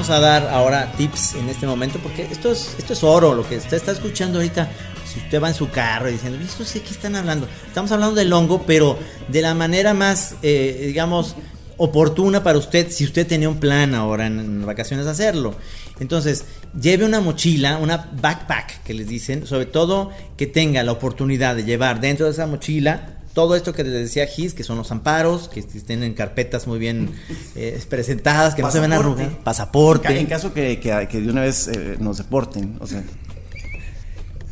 [0.09, 3.57] A dar ahora tips en este momento porque esto es, esto es oro, lo que
[3.57, 4.69] usted está escuchando ahorita.
[5.05, 7.47] Si usted va en su carro y diciendo, ¿esto sé qué están hablando?
[7.67, 11.35] Estamos hablando del hongo, pero de la manera más, eh, digamos,
[11.77, 15.55] oportuna para usted, si usted tenía un plan ahora en, en vacaciones hacerlo.
[15.99, 16.45] Entonces,
[16.79, 21.63] lleve una mochila, una backpack que les dicen, sobre todo que tenga la oportunidad de
[21.63, 25.49] llevar dentro de esa mochila todo esto que les decía Gis, que son los amparos,
[25.49, 27.11] que estén en carpetas muy bien
[27.55, 29.27] eh, presentadas, que no se ven arrugas.
[29.43, 30.07] Pasaporte.
[30.09, 33.03] En, ca- en caso que, que- que de una vez eh, nos deporten, o sea,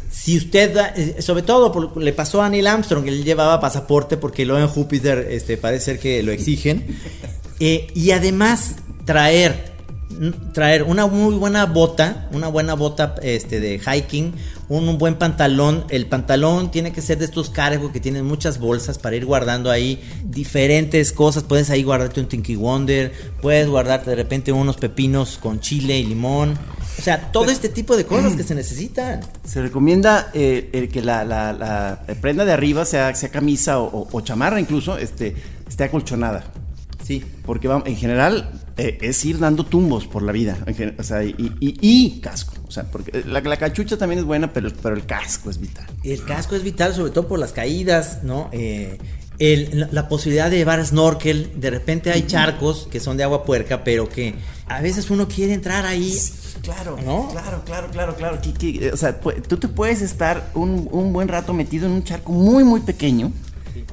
[0.10, 4.18] Si usted, da- eh, sobre todo por- le pasó a Neil Armstrong, él llevaba pasaporte
[4.18, 6.86] porque luego en Júpiter este, parece ser que lo exigen.
[7.60, 8.76] Eh, y además
[9.06, 9.71] traer,
[10.54, 14.34] traer una muy buena bota, una buena bota este, de hiking,
[14.70, 15.86] un, un buen pantalón.
[15.90, 19.70] El pantalón tiene que ser de estos cargos que tienen muchas bolsas para ir guardando
[19.72, 21.44] ahí diferentes cosas.
[21.44, 26.06] Puedes ahí guardarte un Tinky Wonder, puedes guardarte de repente unos pepinos con chile y
[26.06, 26.58] limón.
[27.00, 29.22] O sea, todo este tipo de cosas que se necesitan.
[29.46, 33.86] se recomienda eh, el que la, la- la prenda de arriba sea, sea camisa o,
[33.86, 35.36] o- o chamarra incluso, este,
[35.68, 36.44] esté acolchonada.
[37.04, 37.24] Sí.
[37.46, 40.58] Porque en general eh, es ir dando tumbos por la vida.
[40.98, 42.54] o sea, y, y- y casco.
[42.68, 45.86] O sea, porque la, la cachucha también es buena, pero, pero el casco es vital.
[46.04, 48.50] El casco es vital, sobre todo por las caídas, ¿no?
[48.52, 48.98] Eh,
[49.40, 53.84] el- la, posibilidad de llevar snorkel, de repente hay charcos que son de agua puerca,
[53.84, 54.36] pero que
[54.68, 56.16] a veces uno quiere entrar ahí.
[56.62, 57.28] Claro, ¿No?
[57.32, 58.40] claro, claro, claro, claro.
[58.62, 62.32] eh, o sea, tú te puedes estar un, un buen rato metido en un charco
[62.32, 63.32] muy, muy pequeño.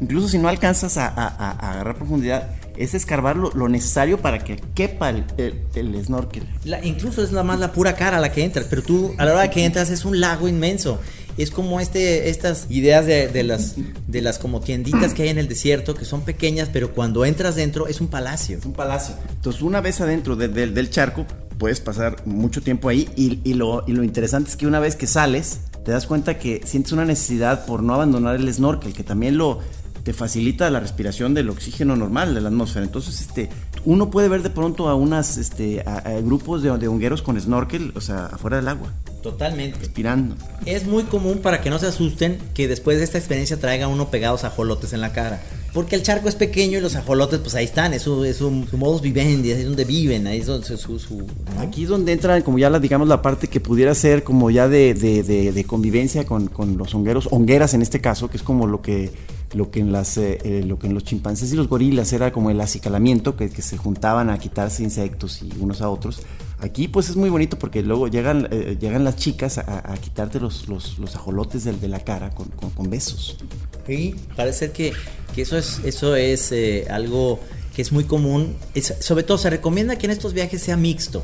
[0.03, 4.39] Incluso si no alcanzas a- a- a agarrar profundidad, es escarbar lo, lo necesario para
[4.45, 6.45] que quepa el, el- el snorkel.
[6.64, 9.33] La- incluso es nada más la pura cara la que entras, pero tú a la
[9.33, 11.01] hora que entras es un lago inmenso.
[11.37, 13.74] es como este, estas ideas de, de las,
[14.09, 17.55] de las como tienditas que hay en el desierto, que son pequeñas, pero cuando entras
[17.55, 18.59] dentro es un palacio.
[18.59, 19.14] Es un palacio.
[19.31, 21.26] Entonces, una vez adentro de- de- del charco,
[21.57, 23.09] puedes pasar mucho tiempo ahí.
[23.16, 26.39] Y, y lo, y lo interesante es que una vez que sales, te das cuenta
[26.39, 29.61] que sientes una necesidad por no abandonar el snorkel, que también lo
[30.03, 32.84] te facilita la respiración del oxígeno normal de la atmósfera.
[32.84, 33.49] Entonces, este,
[33.84, 37.40] uno puede ver de pronto a unas, este, a, a grupos de, de hongueros con
[37.40, 38.92] snorkel, o sea, afuera del agua,
[39.22, 39.78] Totalmente.
[39.80, 40.36] respirando.
[40.64, 44.09] Es muy común para que no se asusten que después de esta experiencia traiga uno
[44.11, 45.42] pegados ajolotes en la cara.
[45.74, 48.66] Porque el charco es pequeño y los ajolotes pues ahí están, es su, es su,
[48.70, 50.99] su modus vivendi, es donde viven, ahí es donde su...
[50.99, 51.26] su-.
[51.59, 54.66] Aquí es donde entra como ya la, digamos, la parte que pudiera ser como ya
[54.66, 58.42] de, de- de- de convivencia con, con los hongueros, hongueras en este caso, que es
[58.42, 59.12] como lo que,
[59.55, 62.32] lo que en las eh, eh, lo que en los chimpancés y los gorilas era
[62.32, 66.20] como el acicalamiento, que, que se juntaban a quitarse insectos y unos a otros.
[66.61, 70.40] Aquí pues es muy bonito porque luego llegan, eh, llegan las chicas a, a quitarte
[70.40, 73.38] los, los, los ajolotes del- de la cara con, con- con besos.
[73.86, 74.92] Sí, parece que,
[75.34, 77.38] que eso es, eso es eh, algo
[77.74, 78.57] que es muy común.
[78.74, 81.22] Es- sobre todo se recomienda que en estos viajes sea mixto.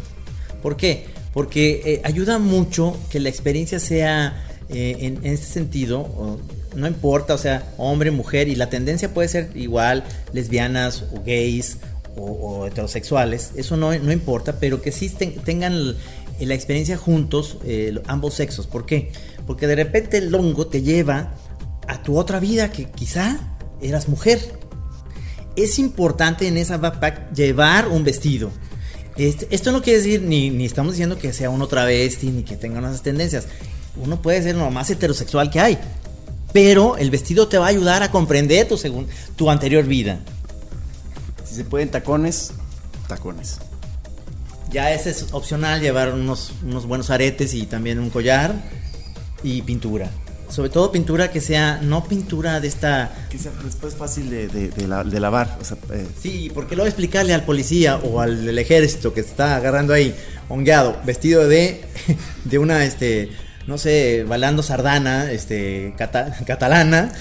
[0.62, 1.06] ¿Por qué?
[1.34, 6.38] Porque eh, ayuda mucho que la experiencia sea eh, en, en este sentido,
[6.74, 11.78] no importa, o sea, hombre, mujer, y la tendencia puede ser igual, lesbianas o gays
[12.16, 15.94] o, heterosexuales, eso no, no importa, pero que sí ten- tengan l-
[16.40, 18.66] la experiencia juntos, eh, ambos sexos.
[18.66, 19.10] ¿Por qué?
[19.46, 21.34] Porque de repente el hongo te lleva
[21.88, 23.38] a tu otra vida que quizá
[23.82, 24.40] eras mujer.
[25.56, 28.50] Es importante en esa backpack llevar un vestido.
[29.16, 32.78] Esto no quiere decir, ni, ni estamos diciendo que sea uno travesti, ni que tenga
[32.80, 33.46] unas tendencias.
[33.96, 35.78] Uno puede ser lo más heterosexual que hay.
[36.54, 40.20] Pero el vestido te va a ayudar a comprender tu, segun- tu anterior vida.
[41.44, 42.52] Si se pueden tacones,
[43.08, 43.58] tacones.
[44.70, 48.54] Ya ese es opcional, llevar unos, unos buenos aretes y también un collar
[49.42, 50.10] y pintura.
[50.48, 54.68] Sobre todo pintura que sea, no pintura de esta Que sea después fácil de, de-
[54.68, 55.58] de la- de lavar.
[55.60, 59.92] O sea, eh, Sí, porque luego explicarle al policía o al ejército que está agarrando
[59.92, 60.14] ahí,
[60.48, 61.84] hongueado, vestido de,
[62.44, 63.30] de una, este,
[63.66, 67.12] no sé, bailando sardana, este, cata- catalana,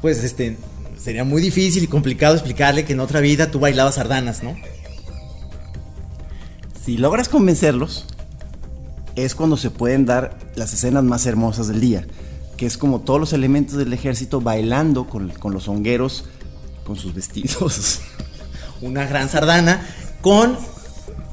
[0.00, 0.56] pues, este,
[0.98, 4.54] sería muy difícil y complicado explicarle que en otra vida tú bailabas sardanas, ¿no?
[6.84, 8.06] Si logras convencerlos,
[9.16, 12.06] es cuando se pueden dar las escenas más hermosas del día,
[12.56, 16.24] que es como todos los elementos del ejército bailando con, con los hongueros,
[16.84, 18.00] con sus vestidos.
[18.80, 19.86] Una gran sardana
[20.22, 20.56] con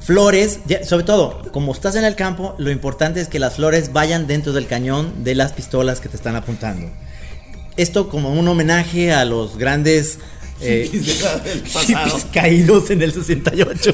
[0.08, 4.26] flores, sobre todo, como estás en el campo, lo importante es que las flores vayan
[4.26, 6.88] dentro del cañón de las pistolas que te están apuntando.
[7.76, 10.18] Esto como un homenaje a los grandes
[10.62, 10.90] eh,
[12.32, 13.92] caídos en el 68.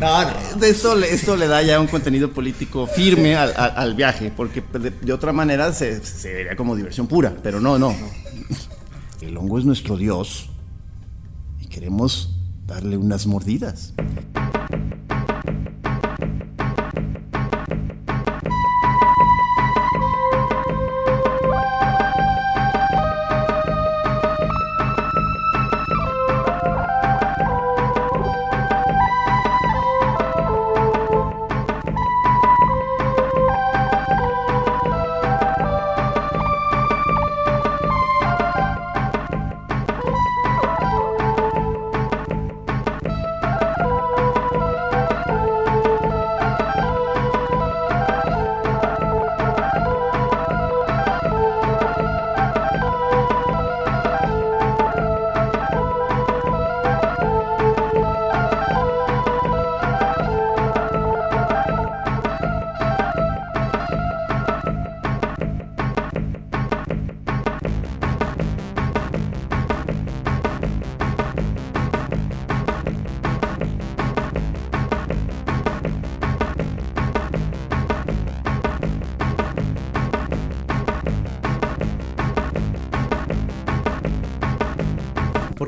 [0.00, 0.64] no, no.
[0.64, 4.62] Esto, le- esto le da ya un contenido político firme al, al- al viaje, porque
[4.72, 7.94] de, de otra manera se, se vería como diversión pura, pero no, no.
[9.20, 10.48] El hongo es nuestro dios
[11.60, 12.30] y queremos
[12.66, 13.94] darle unas mordidas.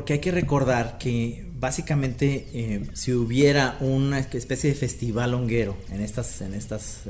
[0.07, 5.99] Porque hay que recordar que básicamente eh, si hubiera una especie de festival honguero en
[5.99, 7.01] estas en estos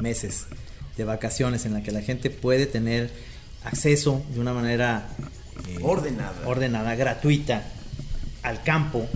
[0.00, 0.46] meses
[0.96, 3.10] de vacaciones en la que la gente puede tener
[3.64, 5.10] acceso de una manera
[5.68, 6.48] eh, Ordenada.
[6.48, 7.64] ordenada, gratuita
[8.42, 9.06] al campo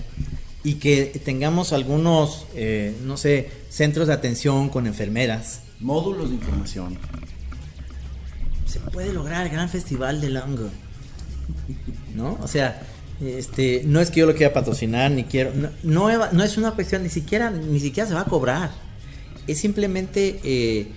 [0.63, 6.99] y que tengamos algunos, eh, no sé, centros de atención con enfermeras, Módulos de información.
[8.67, 10.69] se puede lograr el gran festival del hongo.
[12.15, 12.39] ¿No?
[12.43, 12.83] O sea,
[13.23, 15.53] este, no es que yo lo quiera patrocinar, ni quiero.
[15.83, 18.71] No, no, es una cuestión, ni siquiera, ni siquiera se va a cobrar.
[19.47, 20.89] Es simplemente eh,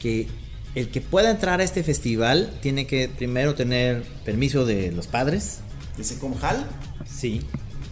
[0.00, 0.28] que
[0.74, 5.60] el que pueda entrar a este festival tiene que primero tener permiso de los padres.
[5.96, 6.66] ¿De Secomjal?
[7.06, 7.42] Sí.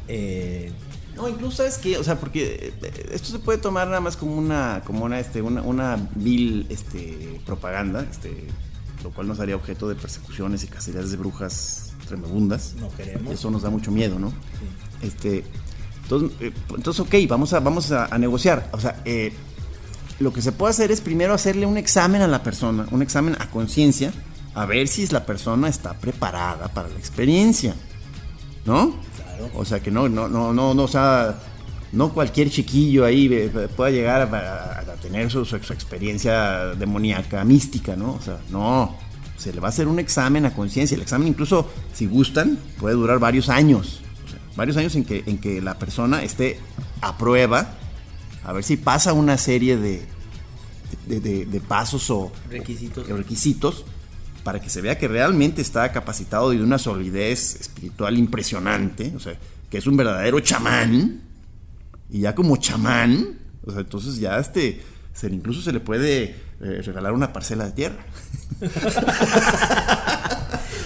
[0.08, 0.72] Eh,
[1.14, 4.34] No, incluso sabes que, o sea, porque eh, esto se puede tomar nada más como
[4.36, 8.48] una, como una, este, una, una vil, este, propaganda, este,
[9.04, 12.74] lo cual nos haría objeto de persecuciones y cacerías de brujas tremebundas.
[12.78, 13.32] No queremos.
[13.32, 14.32] Eso nos da mucho miedo, ¿no?
[15.02, 15.44] Este,
[16.02, 18.68] entonces, eh, entonces, ok, vamos a, vamos a, a negociar.
[18.72, 19.32] O sea, eh,
[20.20, 23.34] lo que se puede hacer es primero hacerle un examen a la persona, un examen
[23.40, 24.12] a conciencia,
[24.54, 27.74] a ver si la persona está preparada para la experiencia,
[28.66, 28.94] ¿no?
[29.54, 31.38] O sea, que no, no, no, no, no, o sea,
[31.92, 36.74] no cualquier chiquillo ahí eh, pueda llegar a, a- a tener su, su- su experiencia
[36.78, 38.12] demoníaca, mística, ¿no?
[38.14, 38.96] O sea, no,
[39.42, 40.94] se le va a hacer un examen a conciencia.
[40.94, 44.00] El examen incluso, si gustan, puede durar varios años.
[44.24, 46.60] O sea, varios años en que, en que la persona esté
[47.00, 47.74] a prueba,
[48.44, 50.06] a ver si pasa una serie de,
[51.06, 53.08] de, de- de pasos o Requisitos.
[53.10, 53.84] o requisitos
[54.44, 59.20] para que se vea que realmente está capacitado y de una solidez espiritual impresionante, o
[59.20, 59.38] sea,
[59.70, 61.20] que es un verdadero chamán,
[62.10, 64.82] y ya como chamán, o sea, entonces ya este,
[65.14, 67.96] se, incluso se le puede eh, regalar una parcela de tierra.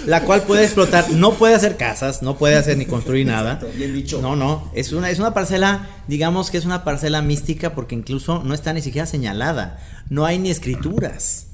[0.07, 3.61] la cual puede explotar, no puede hacer casas, no puede hacer ni construir nada.
[3.77, 4.23] bien dicho.
[4.23, 8.43] No, no, es una, es una parcela, digamos que es una parcela mística porque incluso
[8.45, 11.47] no está ni siquiera señalada, no hay ni escrituras.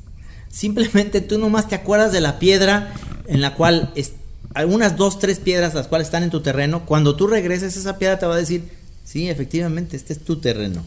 [0.48, 2.92] Simplemente tú nomás te acuerdas de la piedra
[3.26, 4.12] en la cual es,
[4.54, 6.84] algunas dos, tres piedras las cuales están en tu terreno.
[6.84, 8.68] Cuando tú regreses esa piedra te va a decir,
[9.02, 10.84] sí, efectivamente, este es tu terreno.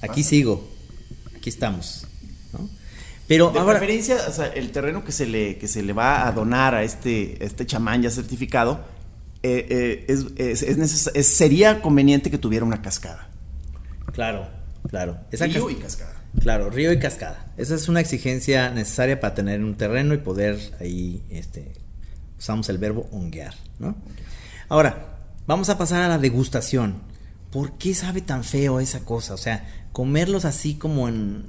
[0.00, 0.66] Aquí sigo,
[1.36, 2.05] aquí estamos.
[3.28, 6.26] Pero De ahora, preferencia, o sea, el terreno que se le, que se le va
[6.28, 8.80] a donar a este, este chamán ya certificado,
[9.42, 13.28] eh, eh, es, es- es neces- es- sería conveniente que tuviera una cascada.
[14.12, 14.48] claro,
[14.88, 15.18] claro.
[15.32, 16.12] Esa Río cas- y cascada.
[16.40, 17.46] Claro, río y cascada.
[17.56, 21.72] Esa es una exigencia necesaria para tener un terreno y poder ahí, este,
[22.38, 23.96] usamos el verbo honguear, ¿no?
[24.68, 25.16] Ahora,
[25.46, 26.96] vamos a pasar a la degustación.
[27.50, 29.32] ¿Por qué sabe tan feo esa cosa?
[29.34, 31.46] O sea, comerlos así como en...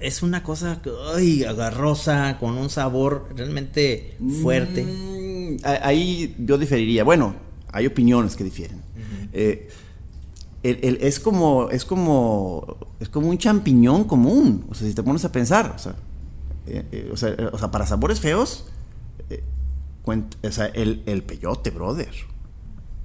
[0.00, 0.80] Es una cosa,
[1.14, 4.84] ay, agarrosa, con un sabor realmente fuerte.
[4.84, 7.02] Mm, ahí yo diferiría.
[7.04, 7.34] Bueno,
[7.72, 8.80] hay opiniones que difieren.
[9.32, 9.68] Eh,
[10.62, 14.66] el- el- es como es como es como un champiñón común.
[14.70, 15.94] O sea, si te pones a pensar, o sea,
[16.66, 18.66] eh, eh, o sea, o sea, para sabores feos,
[20.42, 22.10] o sea, el, el peyote, brother.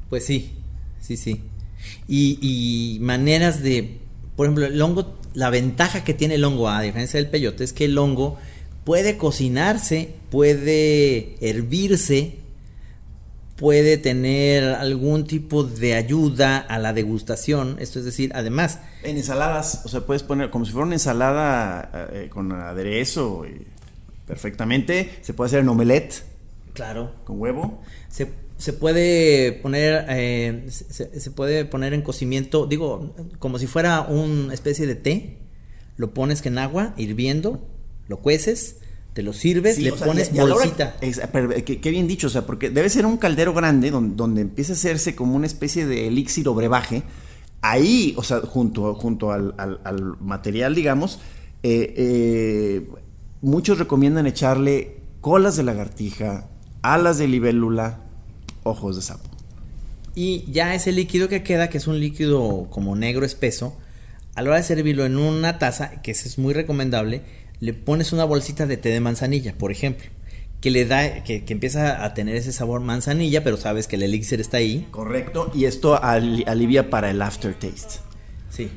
[0.10, 0.52] Pues sí,
[1.00, 1.44] sí, sí.
[2.08, 4.00] Y, y maneras de,
[4.36, 7.74] por ejemplo, el hongo, la ventaja que tiene el hongo, a diferencia del peyote, es
[7.74, 8.38] que el hongo
[8.84, 12.38] puede cocinarse, puede hervirse,
[13.56, 17.78] puede tener algún tipo de ayuda a la degustación.
[17.80, 22.10] Esto es decir, además, En ensaladas, o sea, puedes poner como si fuera una ensalada
[22.12, 23.66] eh, con aderezo y
[24.26, 25.20] perfectamente.
[25.22, 26.24] Se puede hacer en omelette
[26.74, 27.82] claro, con huevo.
[28.10, 34.02] Se, se puede poner eh, se, se puede poner en cocimiento, digo, como si fuera
[34.02, 35.38] una especie de té.
[35.98, 37.66] Lo pones en agua hirviendo,
[38.10, 38.78] lo cueces,
[39.14, 40.96] te lo sirves, Sí, le sea, pones hora- bolsita.
[41.66, 44.74] qué, qué bien dicho, o sea, porque debe ser un caldero grande donde, donde empieza
[44.74, 47.04] a hacerse como una especie de elixir o brebaje.
[47.62, 51.20] Ahí, o sea, junto, junto al, al- al material, digamos,
[51.64, 52.88] eh, eh,
[53.42, 56.50] muchos recomiendan echarle colas de lagartija,
[56.82, 58.02] alas de libélula,
[58.66, 59.30] ojos de sapo.
[60.16, 63.78] Y ya ese líquido que queda, que es un líquido como negro espeso,
[64.36, 67.22] a la hora de servirlo en una taza, que eso es muy recomendable,
[67.62, 70.06] le pones una bolsita de té de manzanilla, por ejemplo,
[70.62, 74.04] que le da, que, que empieza a tener ese sabor manzanilla, pero sabes que el
[74.04, 74.88] elixir está ahí.
[74.92, 75.52] Correcto.
[75.54, 78.00] Y esto ali- alivia para el aftertaste.
[78.50, 78.72] Sí.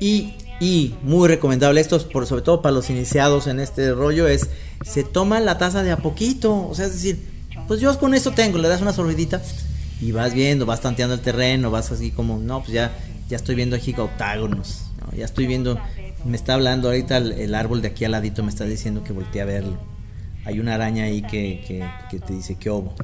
[0.00, 4.26] Y, y muy recomendable esto, es por, sobre todo para los iniciados en este rollo,
[4.26, 4.48] es
[4.84, 6.66] se toma la taza de a poquito.
[6.66, 7.33] O sea, es decir,
[7.66, 9.42] pues yo con esto tengo, le das una sorbidita
[10.00, 12.92] y vas viendo, vas tanteando el terreno, vas así como, no, pues ya,
[13.28, 15.16] ya estoy viendo aquí octágonos, ¿no?
[15.16, 15.78] ya estoy viendo,
[16.24, 19.42] me está hablando ahorita el, árbol de aquí al ladito, me está diciendo que volteé
[19.42, 19.78] a verlo.
[20.44, 22.94] Hay una araña ahí que, que, que te dice que obo.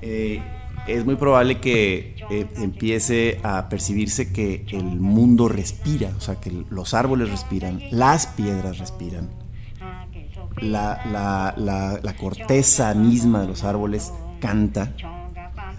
[0.00, 0.42] eh,
[0.86, 6.50] es muy probable que eh, empiece a percibirse que el mundo respira, o sea, que
[6.70, 9.28] los árboles respiran, las piedras respiran,
[10.60, 14.92] la, la- la- la corteza misma de los árboles canta.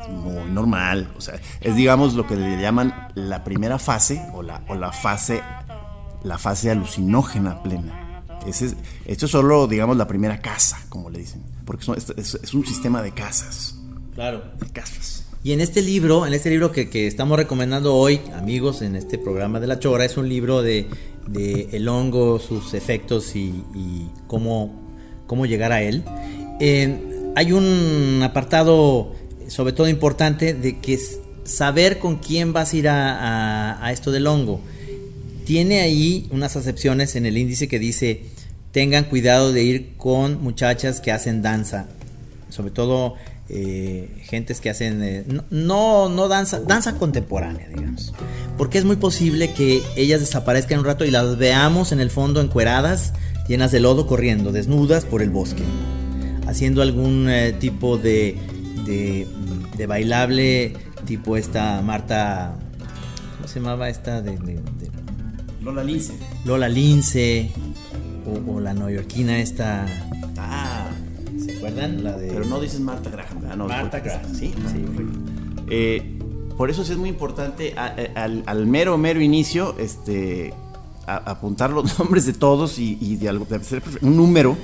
[0.02, 4.42] Es muy normal, o sea, es digamos lo que le llaman la primera fase o
[4.42, 5.42] la, o la fase
[6.24, 8.22] la fase alucinógena plena.
[8.48, 12.14] Ese es- esto es solo, digamos, la primera casa, como le dicen, porque son- es-
[12.18, 13.76] es- es un sistema de casas
[14.14, 14.42] Claro.
[14.60, 15.23] de casas.
[15.44, 19.18] Y en este libro, en este libro que, que estamos recomendando hoy, amigos, en este
[19.18, 20.88] programa de la Chora, es un libro de,
[21.28, 24.74] de el hongo, sus efectos y, y cómo,
[25.28, 26.04] cómo llegar a él.
[26.62, 26.98] Eh,
[27.36, 29.14] hay un apartado,
[29.48, 33.18] sobre todo importante, de que es saber con quién vas a ir a,
[33.74, 34.62] a- a esto del hongo.
[35.46, 38.22] Tiene ahí unas acepciones en el índice que dice,
[38.72, 41.88] tengan cuidado de ir con muchachas que hacen danza,
[42.48, 43.16] sobre todo
[43.50, 48.14] eh, gentes que hacen, eh, no, no, danza, danza contemporánea, digamos.
[48.58, 52.42] Porque es muy posible que ellas desaparezcan un rato y las veamos en el fondo
[52.42, 53.14] encueradas,
[53.48, 55.64] llenas de lodo, corriendo, desnudas por el bosque,
[56.48, 58.38] haciendo algún eh, tipo de,
[58.86, 59.28] de,
[59.78, 60.74] de bailable,
[61.06, 62.56] tipo esta Marta,
[63.36, 64.22] ¿cómo se llamaba esta?
[64.22, 64.38] de,
[65.62, 66.14] Lola Lince.
[66.46, 67.50] Lola Lince
[68.26, 69.86] o, o la neoyorquina esta.
[70.38, 70.63] Ah,
[71.46, 72.04] ¿se acuerdan?
[72.04, 72.28] La de.
[72.28, 74.22] Pero no dices Marta Graham, Marta Graham.
[74.34, 74.86] Sí, Sí.
[75.70, 76.20] Eh,
[76.58, 80.54] por eso sí es muy importante a- a- al, al mero, mero inicio, este,
[81.08, 84.56] a- apuntar los nombres de todos y, y de algo, de hacer un número,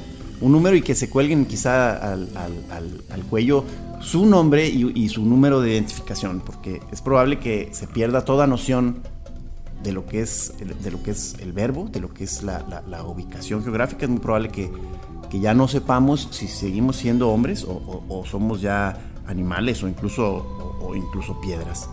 [0.41, 3.63] un número y que se cuelguen quizá al, al- al- al cuello
[4.01, 8.45] su nombre y, y su número de identificación, porque es probable que se pierda toda
[8.47, 8.99] noción
[9.83, 12.43] de lo que es el, de lo que es el verbo, de lo que es
[12.43, 14.05] la, la- la ubicación geográfica.
[14.05, 14.71] Es muy probable que,
[15.29, 19.87] que ya no sepamos si seguimos siendo hombres o, o- o somos ya animales o
[19.87, 20.25] incluso,
[20.81, 21.87] o, o incluso piedras.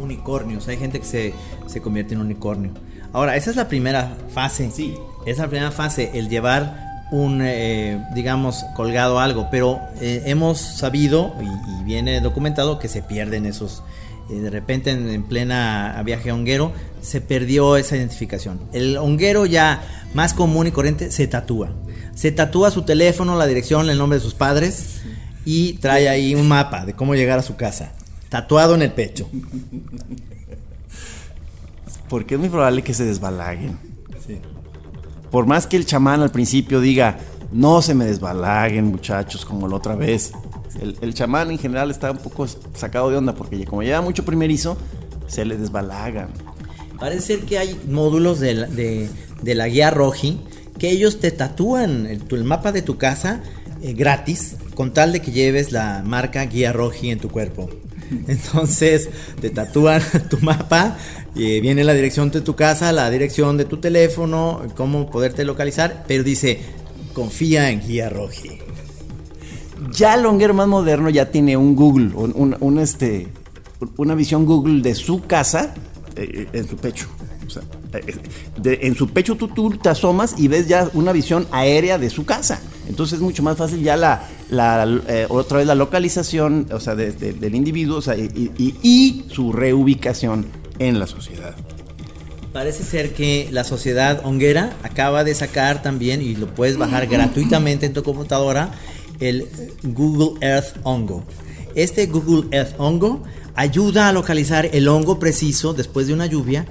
[0.00, 0.68] Unicornios.
[0.68, 1.34] Hay gente que se,
[1.66, 2.72] se convierte en unicornio.
[3.12, 4.70] Ahora, esa es la primera fase.
[4.70, 4.94] Sí.
[5.22, 9.48] Esa es la primera fase, el llevar un, eh, digamos, colgado algo.
[9.50, 13.82] Pero eh, hemos sabido, y, y viene documentado, que se pierden esos.
[14.28, 18.60] De repente, en, en plena viaje honguero, se perdió esa identificación.
[18.72, 19.82] El honguero ya
[20.14, 21.72] más común y corriente se tatúa.
[22.14, 25.02] Se tatúa su teléfono, la dirección, el nombre de sus padres
[25.44, 27.92] y trae ahí un mapa de cómo llegar a su casa.
[28.28, 29.28] Tatuado en el pecho.
[32.08, 33.78] Porque es muy probable que se desbalaguen.
[35.30, 37.18] Por más que el chamán al principio diga,
[37.50, 40.32] no se me desbalaguen muchachos como la otra vez.
[40.80, 44.24] El, el chamán en general está un poco sacado de onda porque como lleva mucho
[44.24, 44.76] primerizo,
[45.26, 46.28] se le desbalagan.
[46.98, 49.08] Parece ser que hay módulos de la, de,
[49.42, 50.40] de la guía Roji
[50.78, 53.42] que ellos te tatúan el mapa de tu casa
[53.82, 57.68] eh, gratis con tal de que lleves la marca guía Roji en tu cuerpo.
[58.28, 59.08] Entonces
[59.40, 60.96] te tatúan tu mapa,
[61.34, 66.04] y viene la dirección de tu casa, la dirección de tu teléfono, cómo poderte localizar,
[66.06, 66.60] pero dice
[67.12, 68.58] confía en guía Roji.
[69.92, 73.28] Ya el honguero más moderno ya tiene un Google, un, un- un, este,
[73.96, 75.74] una visión Google de su casa
[76.16, 77.06] eh, en su pecho.
[77.46, 77.62] O sea,
[77.94, 78.14] eh,
[78.56, 82.08] de- en su pecho tú, tú te asomas y ves ya una visión aérea de
[82.10, 82.60] su casa.
[82.88, 86.94] Entonces es mucho más fácil ya la, la, eh, otra vez la localización, o sea,
[86.94, 90.46] de- de- del individuo, o sea, y, y- y su reubicación
[90.78, 91.54] en la sociedad.
[92.52, 97.86] Parece ser que la sociedad honguera acaba de sacar también, y lo puedes bajar gratuitamente
[97.86, 98.72] en tu computadora,
[99.28, 99.48] el
[99.82, 101.24] Google Earth Hongo.
[101.74, 103.22] Este Google Earth Hongo
[103.54, 106.66] ayuda a localizar el hongo preciso después de una lluvia.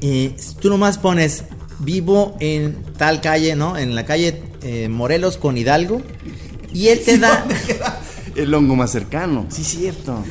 [0.00, 1.44] Eh, tú nomás pones
[1.78, 3.76] vivo en tal calle, ¿no?
[3.76, 6.02] En la calle eh, Morelos con Hidalgo.
[6.72, 7.46] Y él te da
[8.34, 10.22] El hongo más cercano, sí, cierto.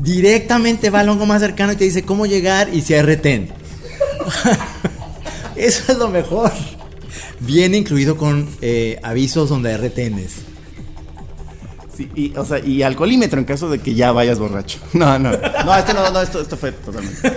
[0.00, 3.50] directamente va al hongo más cercano y te dice cómo llegar y si hay retén.
[5.56, 6.52] Eso es lo mejor.
[7.40, 10.51] Viene incluido con eh, avisos donde retenes.
[11.96, 14.78] Sí, y, o sea, y alcoholímetro en caso de que ya vayas borracho.
[14.94, 17.32] No, no, no, esto no, no, esto, esto fue totalmente.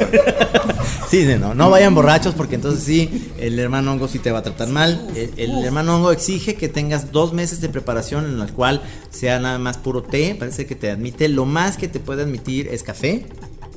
[1.09, 4.43] Sí, no, no vayan borrachos porque entonces sí, el hermano hongo sí te va a
[4.43, 5.07] tratar mal.
[5.15, 9.39] El, el hermano hongo exige que tengas dos meses de preparación en la cual sea
[9.39, 10.35] nada más puro té.
[10.37, 13.27] Parece que te admite, lo más que te puede admitir es café,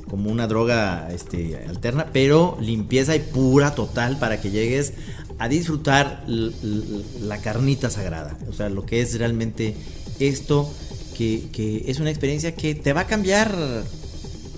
[0.09, 4.93] como una droga este, alterna, pero limpieza y pura total para que llegues
[5.37, 8.37] a disfrutar la carnita sagrada.
[8.49, 9.75] O sea, lo que es realmente
[10.19, 10.71] esto,
[11.17, 13.53] que, es una experiencia que te va a cambiar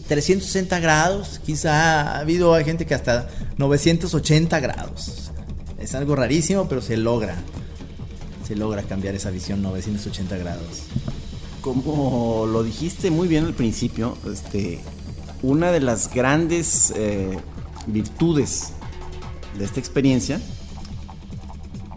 [0.07, 5.32] 360 grados, quizá ha habido hay gente que hasta 980 grados.
[5.80, 7.36] Es algo rarísimo, pero se logra.
[8.47, 10.84] Se logra cambiar esa visión 980 grados.
[11.62, 14.80] Como lo dijiste muy bien al principio, este,
[15.41, 17.38] una de las grandes eh,
[17.88, 18.74] virtudes
[19.57, 20.39] de esta experiencia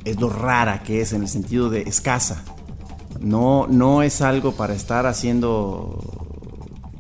[0.05, 2.45] es lo rara que es en el sentido de escasa.
[3.21, 6.25] No, no es algo para estar haciendo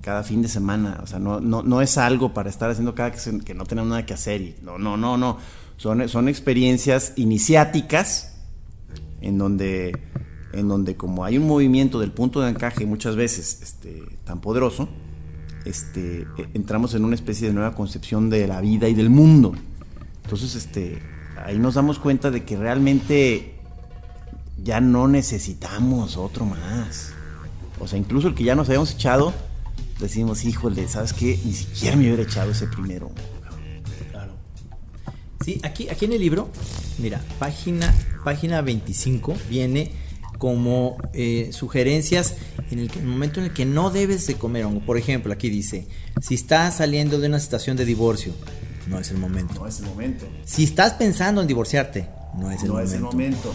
[0.00, 3.10] cada fin de semana, o sea, no, no, no es algo para estar haciendo cada
[3.12, 4.56] que, no tenemos nada que hacer.
[4.62, 5.38] No, no, no, no.
[5.78, 8.36] Son, son experiencias iniciáticas
[9.22, 9.98] en donde,
[10.52, 14.90] en donde como hay un movimiento del punto de encaje muchas veces este, tan poderoso,
[15.64, 19.54] este, eh, entramos en una especie de nueva concepción de la vida y del mundo.
[20.22, 21.00] Entonces, este,
[21.42, 23.53] ahí nos damos cuenta de que realmente
[24.62, 27.10] ya no necesitamos otro más.
[27.80, 29.32] O sea, incluso el que ya nos habíamos echado,
[30.00, 31.38] decimos, híjole, ¿sabes qué?
[31.44, 33.10] Ni siquiera me hubiera echado ese primero.
[35.44, 36.48] Sí, aquí, aquí en el libro,
[36.98, 37.92] mira, página,
[38.24, 39.90] página 25 viene
[40.38, 42.34] como eh, sugerencias
[42.70, 44.80] en el, que- en el momento en el que no debes de comer hongo.
[44.80, 45.86] Por ejemplo, aquí dice,
[46.22, 48.32] si estás saliendo de una situación de divorcio,
[48.88, 49.54] no es el momento.
[49.54, 50.26] No es el momento.
[50.44, 52.88] Si estás pensando en divorciarte, no es el no momento.
[52.90, 53.52] es el momento.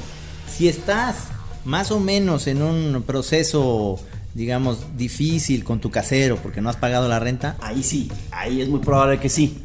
[0.60, 1.16] Si estás
[1.64, 3.98] más o menos en un proceso,
[4.34, 8.68] digamos, difícil con tu casero porque no has pagado la renta, Ahí sí, ahí es
[8.68, 9.58] muy probable que sí.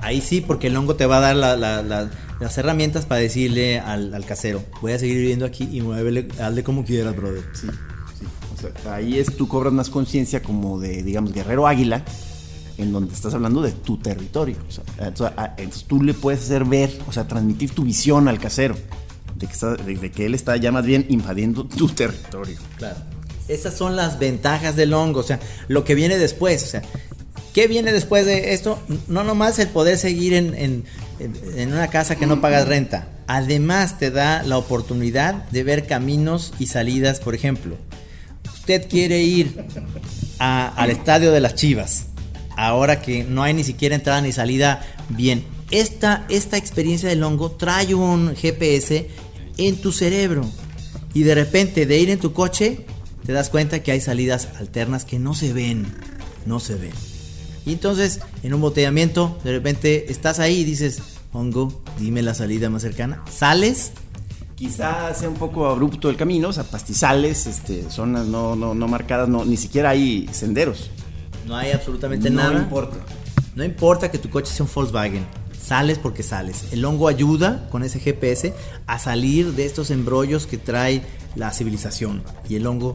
[0.00, 2.08] Ahí sí, porque el hongo te va a dar la- la- la-
[2.38, 6.84] las herramientas para decirle al, casero, voy a seguir viviendo aquí y muévele, hazle como
[6.84, 7.42] quieras, brother.
[7.52, 7.66] Sí,
[8.16, 8.24] sí.
[8.56, 12.04] O sea, ahí es tú cobras más conciencia como de, digamos, guerrero águila,
[12.76, 14.54] en donde estás hablando de tu territorio.
[14.68, 18.76] O sea, entonces tú le puedes hacer ver, o sea, transmitir tu visión al casero,
[19.38, 22.56] de que, él está ya más bien invadiendo tu territorio.
[22.76, 22.96] Claro.
[23.48, 26.82] Esas son las ventajas del hongo, o sea, lo que viene después, o sea,
[27.54, 28.78] ¿qué viene después de esto?
[29.08, 34.10] No nomás el poder seguir en- en una casa que no pagas renta, además te
[34.10, 37.76] da la oportunidad de ver caminos y salidas, por ejemplo,
[38.54, 39.64] usted quiere ir
[40.38, 42.04] a- al estadio de las Chivas,
[42.56, 45.44] ahora que no hay ni siquiera entrada ni salida bien.
[45.70, 49.08] Esta, esta experiencia del hongo trae un GPS
[49.58, 50.44] en tu cerebro
[51.14, 52.86] y de repente de ir en tu coche
[53.26, 55.86] te das cuenta que hay salidas alternas que no se ven,
[56.46, 56.92] no se ven.
[57.66, 61.02] Y entonces en un botellamiento de repente estás ahí y dices,
[61.32, 63.22] hongo, dime la salida más cercana.
[63.30, 63.92] Sales
[64.54, 68.88] Quizá sea un poco abrupto el camino, o sea, pastizales, este, zonas no, no, no
[68.88, 70.90] marcadas, no, ni siquiera hay senderos.
[71.46, 72.58] No hay absolutamente No nada.
[72.58, 72.96] importa.
[73.54, 75.24] No importa que tu coche sea un Volkswagen.
[75.68, 76.64] Sales porque sales.
[76.72, 78.54] El hongo ayuda con ese GPS
[78.86, 81.02] a salir de estos embrollos que trae
[81.36, 82.22] la civilización.
[82.48, 82.94] Y el hongo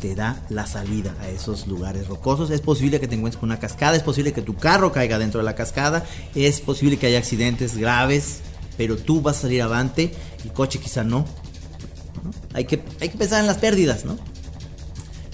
[0.00, 2.50] te da la salida a esos lugares rocosos.
[2.50, 5.40] Es posible que te encuentres con una cascada, es posible que tu carro caiga dentro
[5.40, 6.02] de la cascada,
[6.34, 8.40] es posible que haya accidentes graves,
[8.78, 11.18] pero tú vas a salir avante, el coche quizá no.
[11.18, 12.30] ¿no?
[12.54, 14.16] Hay, que, hay que pensar en las pérdidas, ¿no?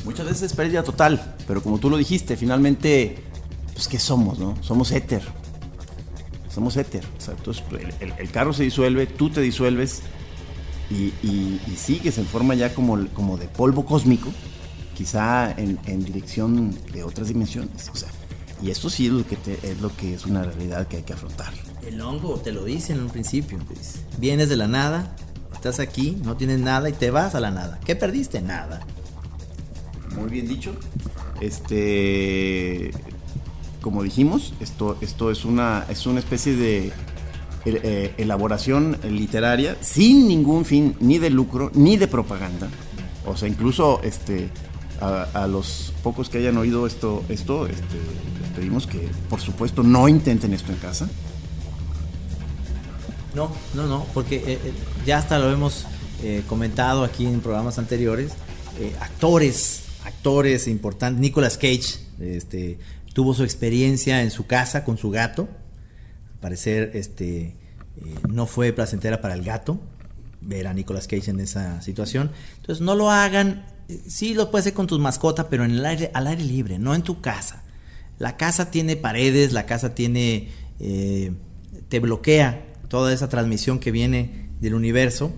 [0.04, 3.22] Muchas veces es pérdida total, pero como tú lo dijiste, finalmente,
[3.72, 4.60] pues ¿qué somos, no?
[4.64, 5.22] Somos éter.
[6.56, 7.04] Somos éter.
[7.18, 7.62] O sea, entonces
[8.00, 10.00] el, carro se disuelve, tú te disuelves
[10.90, 14.30] y, y- y sigues en forma ya como, como de polvo cósmico,
[14.94, 17.90] quizá en, en dirección de otras dimensiones.
[17.92, 18.08] O sea,
[18.62, 21.02] y esto sí es lo que te- es lo que es una realidad que hay
[21.02, 21.52] que afrontar.
[21.86, 23.58] El hongo te lo dice en un principio.
[23.68, 25.14] dice, Vienes de la nada,
[25.52, 27.78] estás aquí, no tienes nada y te vas a la nada.
[27.84, 28.40] ¿Qué perdiste?
[28.40, 28.80] Nada.
[30.18, 30.74] Muy bien dicho.
[31.42, 32.92] Este,
[33.86, 36.92] como dijimos, esto, esto es una, es una especie de eh,
[37.64, 42.68] eh, elaboración literaria sin ningún fin ni de lucro ni de propaganda.
[43.26, 44.50] O sea, incluso este,
[45.00, 47.98] a, los pocos que hayan oído esto, esto, este,
[48.40, 51.08] les pedimos que, por supuesto, no intenten esto en casa.
[53.36, 54.72] No, no, no, porque eh,
[55.06, 55.86] ya hasta lo hemos
[56.48, 58.32] comentado aquí en programas anteriores.
[58.98, 61.20] actores, actores importantes.
[61.20, 62.78] Nicolas Cage este,
[63.16, 65.48] tuvo su experiencia en su casa con su gato.
[66.34, 67.54] Al parecer este, eh,
[68.28, 69.80] no fue placentera para el gato
[70.42, 72.30] ver a Nicolas Cage en esa situación.
[72.56, 73.64] Entonces no lo hagan.
[74.06, 76.94] Sí lo puedes hacer con tus mascotas, pero en el aire, al aire libre, no
[76.94, 77.62] en tu casa.
[78.18, 80.50] La casa tiene paredes, la casa tiene...
[80.78, 81.32] eh,
[81.88, 85.32] te bloquea toda esa transmisión que viene del universo.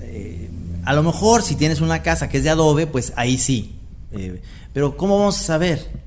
[0.00, 0.50] Eh,
[0.84, 3.76] a lo mejor si tienes una casa que es de adobe, pues ahí sí.
[4.72, 6.02] Pero ¿cómo vamos a saber?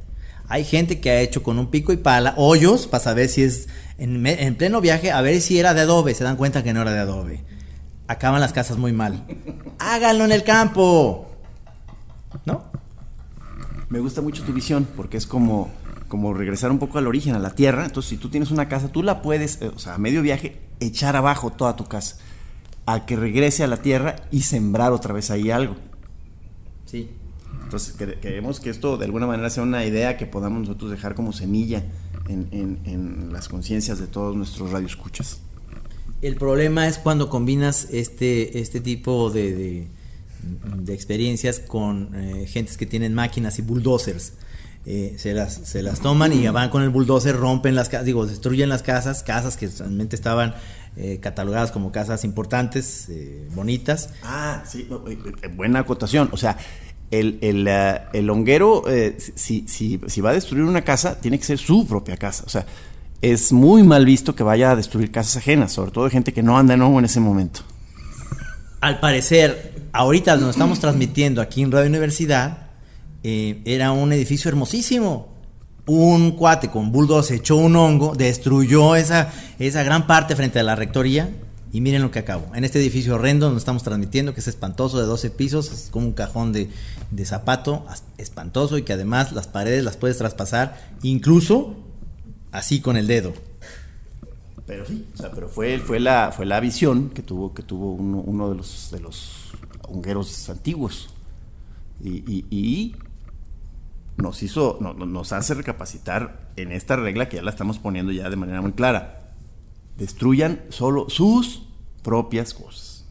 [0.48, 3.68] Hay gente que ha hecho con un pico y pala hoyos para saber si es
[3.98, 6.14] en, pleno viaje, a ver si era de adobe.
[6.14, 7.44] Se dan cuenta que no era de adobe.
[8.08, 9.26] Acaban las casas muy mal.
[9.80, 11.32] Háganlo en el campo.
[12.46, 12.64] ¿No?
[13.90, 15.72] Me gusta mucho tu visión porque es como,
[16.08, 17.86] como regresar un poco al origen, a la tierra.
[17.86, 20.62] Entonces, si tú tienes una casa, tú la puedes, eh, o sea, a medio viaje,
[20.80, 22.18] echar abajo toda tu casa.
[22.86, 25.76] A que regrese a la tierra y sembrar otra vez ahí algo.
[26.86, 27.10] Sí.
[27.66, 31.14] Entonces, quere- queremos que esto de alguna manera sea una idea que podamos nosotros dejar
[31.16, 31.84] como semilla
[32.30, 35.40] en, en- en las conciencias de todos nuestros radioescuchas.
[36.22, 39.88] El problema es cuando combinas este, este tipo de, de-
[40.78, 44.34] de experiencias con eh, gentes que tienen máquinas y bulldozers.
[44.88, 48.28] eh, se, las, se las toman y van con el bulldozer, rompen las casas, digo,
[48.28, 50.54] destruyen las casas, casas que realmente estaban
[50.96, 54.12] eh, catalogadas como casas importantes, eh, bonitas.
[54.24, 56.30] Ah, sí, no, eh, eh, buena acotación.
[56.32, 56.58] O sea,
[57.12, 61.46] el, el, el honguero, eh, si, si, si va a destruir una casa, tiene que
[61.46, 62.44] ser su propia casa.
[62.46, 62.66] O sea,
[63.22, 66.44] es muy mal visto que vaya a destruir casas ajenas, sobre todo de gente que
[66.44, 67.62] no anda en hongo en ese momento.
[68.82, 72.68] Al parecer, ahorita nos estamos transmitiendo aquí en Radio Universidad,
[73.24, 75.34] eh, era un edificio hermosísimo.
[75.88, 80.76] Un cuate con bulldozer echó un hongo, destruyó esa, esa gran parte frente a la
[80.76, 81.30] rectoría.
[81.76, 82.56] Y miren lo que acabó.
[82.56, 86.06] En este edificio horrendo donde estamos transmitiendo, que es espantoso de 12 pisos, es como
[86.08, 86.70] un cajón de,
[87.12, 87.86] de zapato,
[88.18, 91.76] espantoso, y que además las paredes las puedes traspasar, incluso
[92.54, 93.34] así con el dedo.
[94.66, 97.92] Pero sí, o sea, pero fue, fue, la, fue la visión que tuvo, que tuvo
[97.92, 99.52] uno, de los de los
[99.90, 101.10] hongueros antiguos.
[102.02, 102.96] Y,
[104.16, 108.14] nos hizo, no- no- nos hace recapacitar en esta regla que ya la estamos poniendo
[108.14, 109.25] ya de manera muy clara.
[109.98, 111.64] Destruyan solo sus
[112.04, 113.06] propias cosas.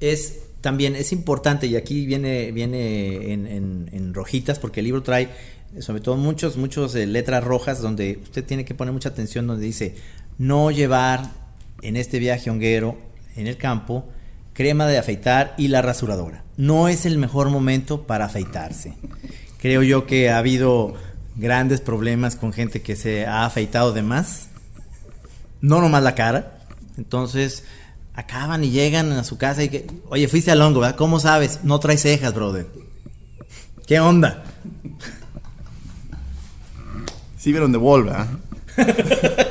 [0.00, 5.28] es también es importante y aquí viene viene en, en- rojitas porque el libro trae
[5.80, 9.64] sobre todo muchos muchos eh, letras rojas donde usted tiene que poner mucha atención donde
[9.66, 9.94] dice
[10.38, 11.30] no llevar
[11.82, 12.96] en este viaje honguero
[13.36, 14.06] en el campo
[14.54, 18.94] crema de afeitar y la rasuradora no es el mejor momento para afeitarse
[19.58, 20.94] creo yo que ha habido
[21.36, 24.48] grandes problemas con gente que se ha afeitado de más
[25.60, 26.58] no nomás la cara.
[26.96, 27.64] Entonces,
[28.14, 30.96] acaban y llegan a su casa y que, oye, fuiste al hongo, ¿verdad?
[30.96, 31.60] ¿Cómo sabes?
[31.62, 32.66] No traes cejas, brother.
[33.86, 34.44] ¿Qué onda?
[37.38, 38.28] Sí vieron de Wall, ¿verdad?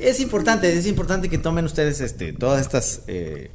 [0.00, 3.50] Es importante, es importante que tomen ustedes este, todas estas eh,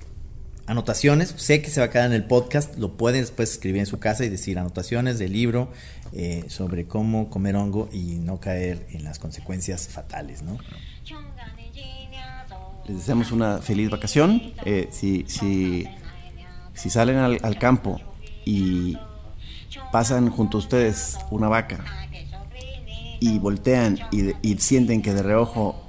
[0.67, 1.33] anotaciones.
[1.37, 3.99] Sé que se va a quedar en el podcast, lo pueden después escribir en su
[3.99, 5.71] casa y decir anotaciones del libro
[6.13, 10.57] eh, sobre cómo comer hongo y no caer en las consecuencias fatales, ¿no?
[12.85, 14.53] Les deseamos una feliz vacación.
[14.65, 15.87] Eh, si, si,
[16.73, 17.99] si salen al, al campo
[18.45, 18.97] y
[19.91, 21.83] pasan junto a ustedes una vaca
[23.19, 25.81] y voltean y, y sienten que de reojo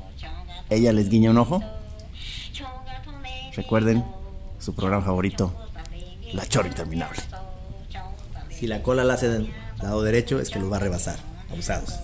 [0.71, 1.61] ella les guiña un ojo,
[3.55, 4.05] recuerden
[4.59, 5.53] su programa favorito,
[6.33, 7.21] La Chora Interminable.
[8.51, 9.53] Si la cola la hace del
[9.85, 11.19] lado derecho, es que los va a rebasar.
[11.51, 11.95] Abusados.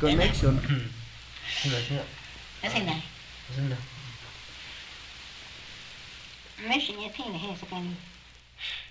[0.00, 0.60] Connection.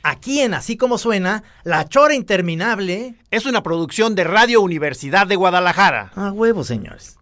[0.03, 3.15] Aquí en Así como suena, La Chora Interminable.
[3.29, 6.11] Es una producción de Radio Universidad de Guadalajara.
[6.15, 7.17] A huevo, señores.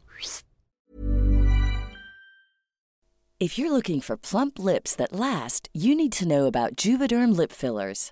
[3.41, 7.53] If you're looking for plump lips that last, you need to know about Juvederm lip
[7.53, 8.11] fillers.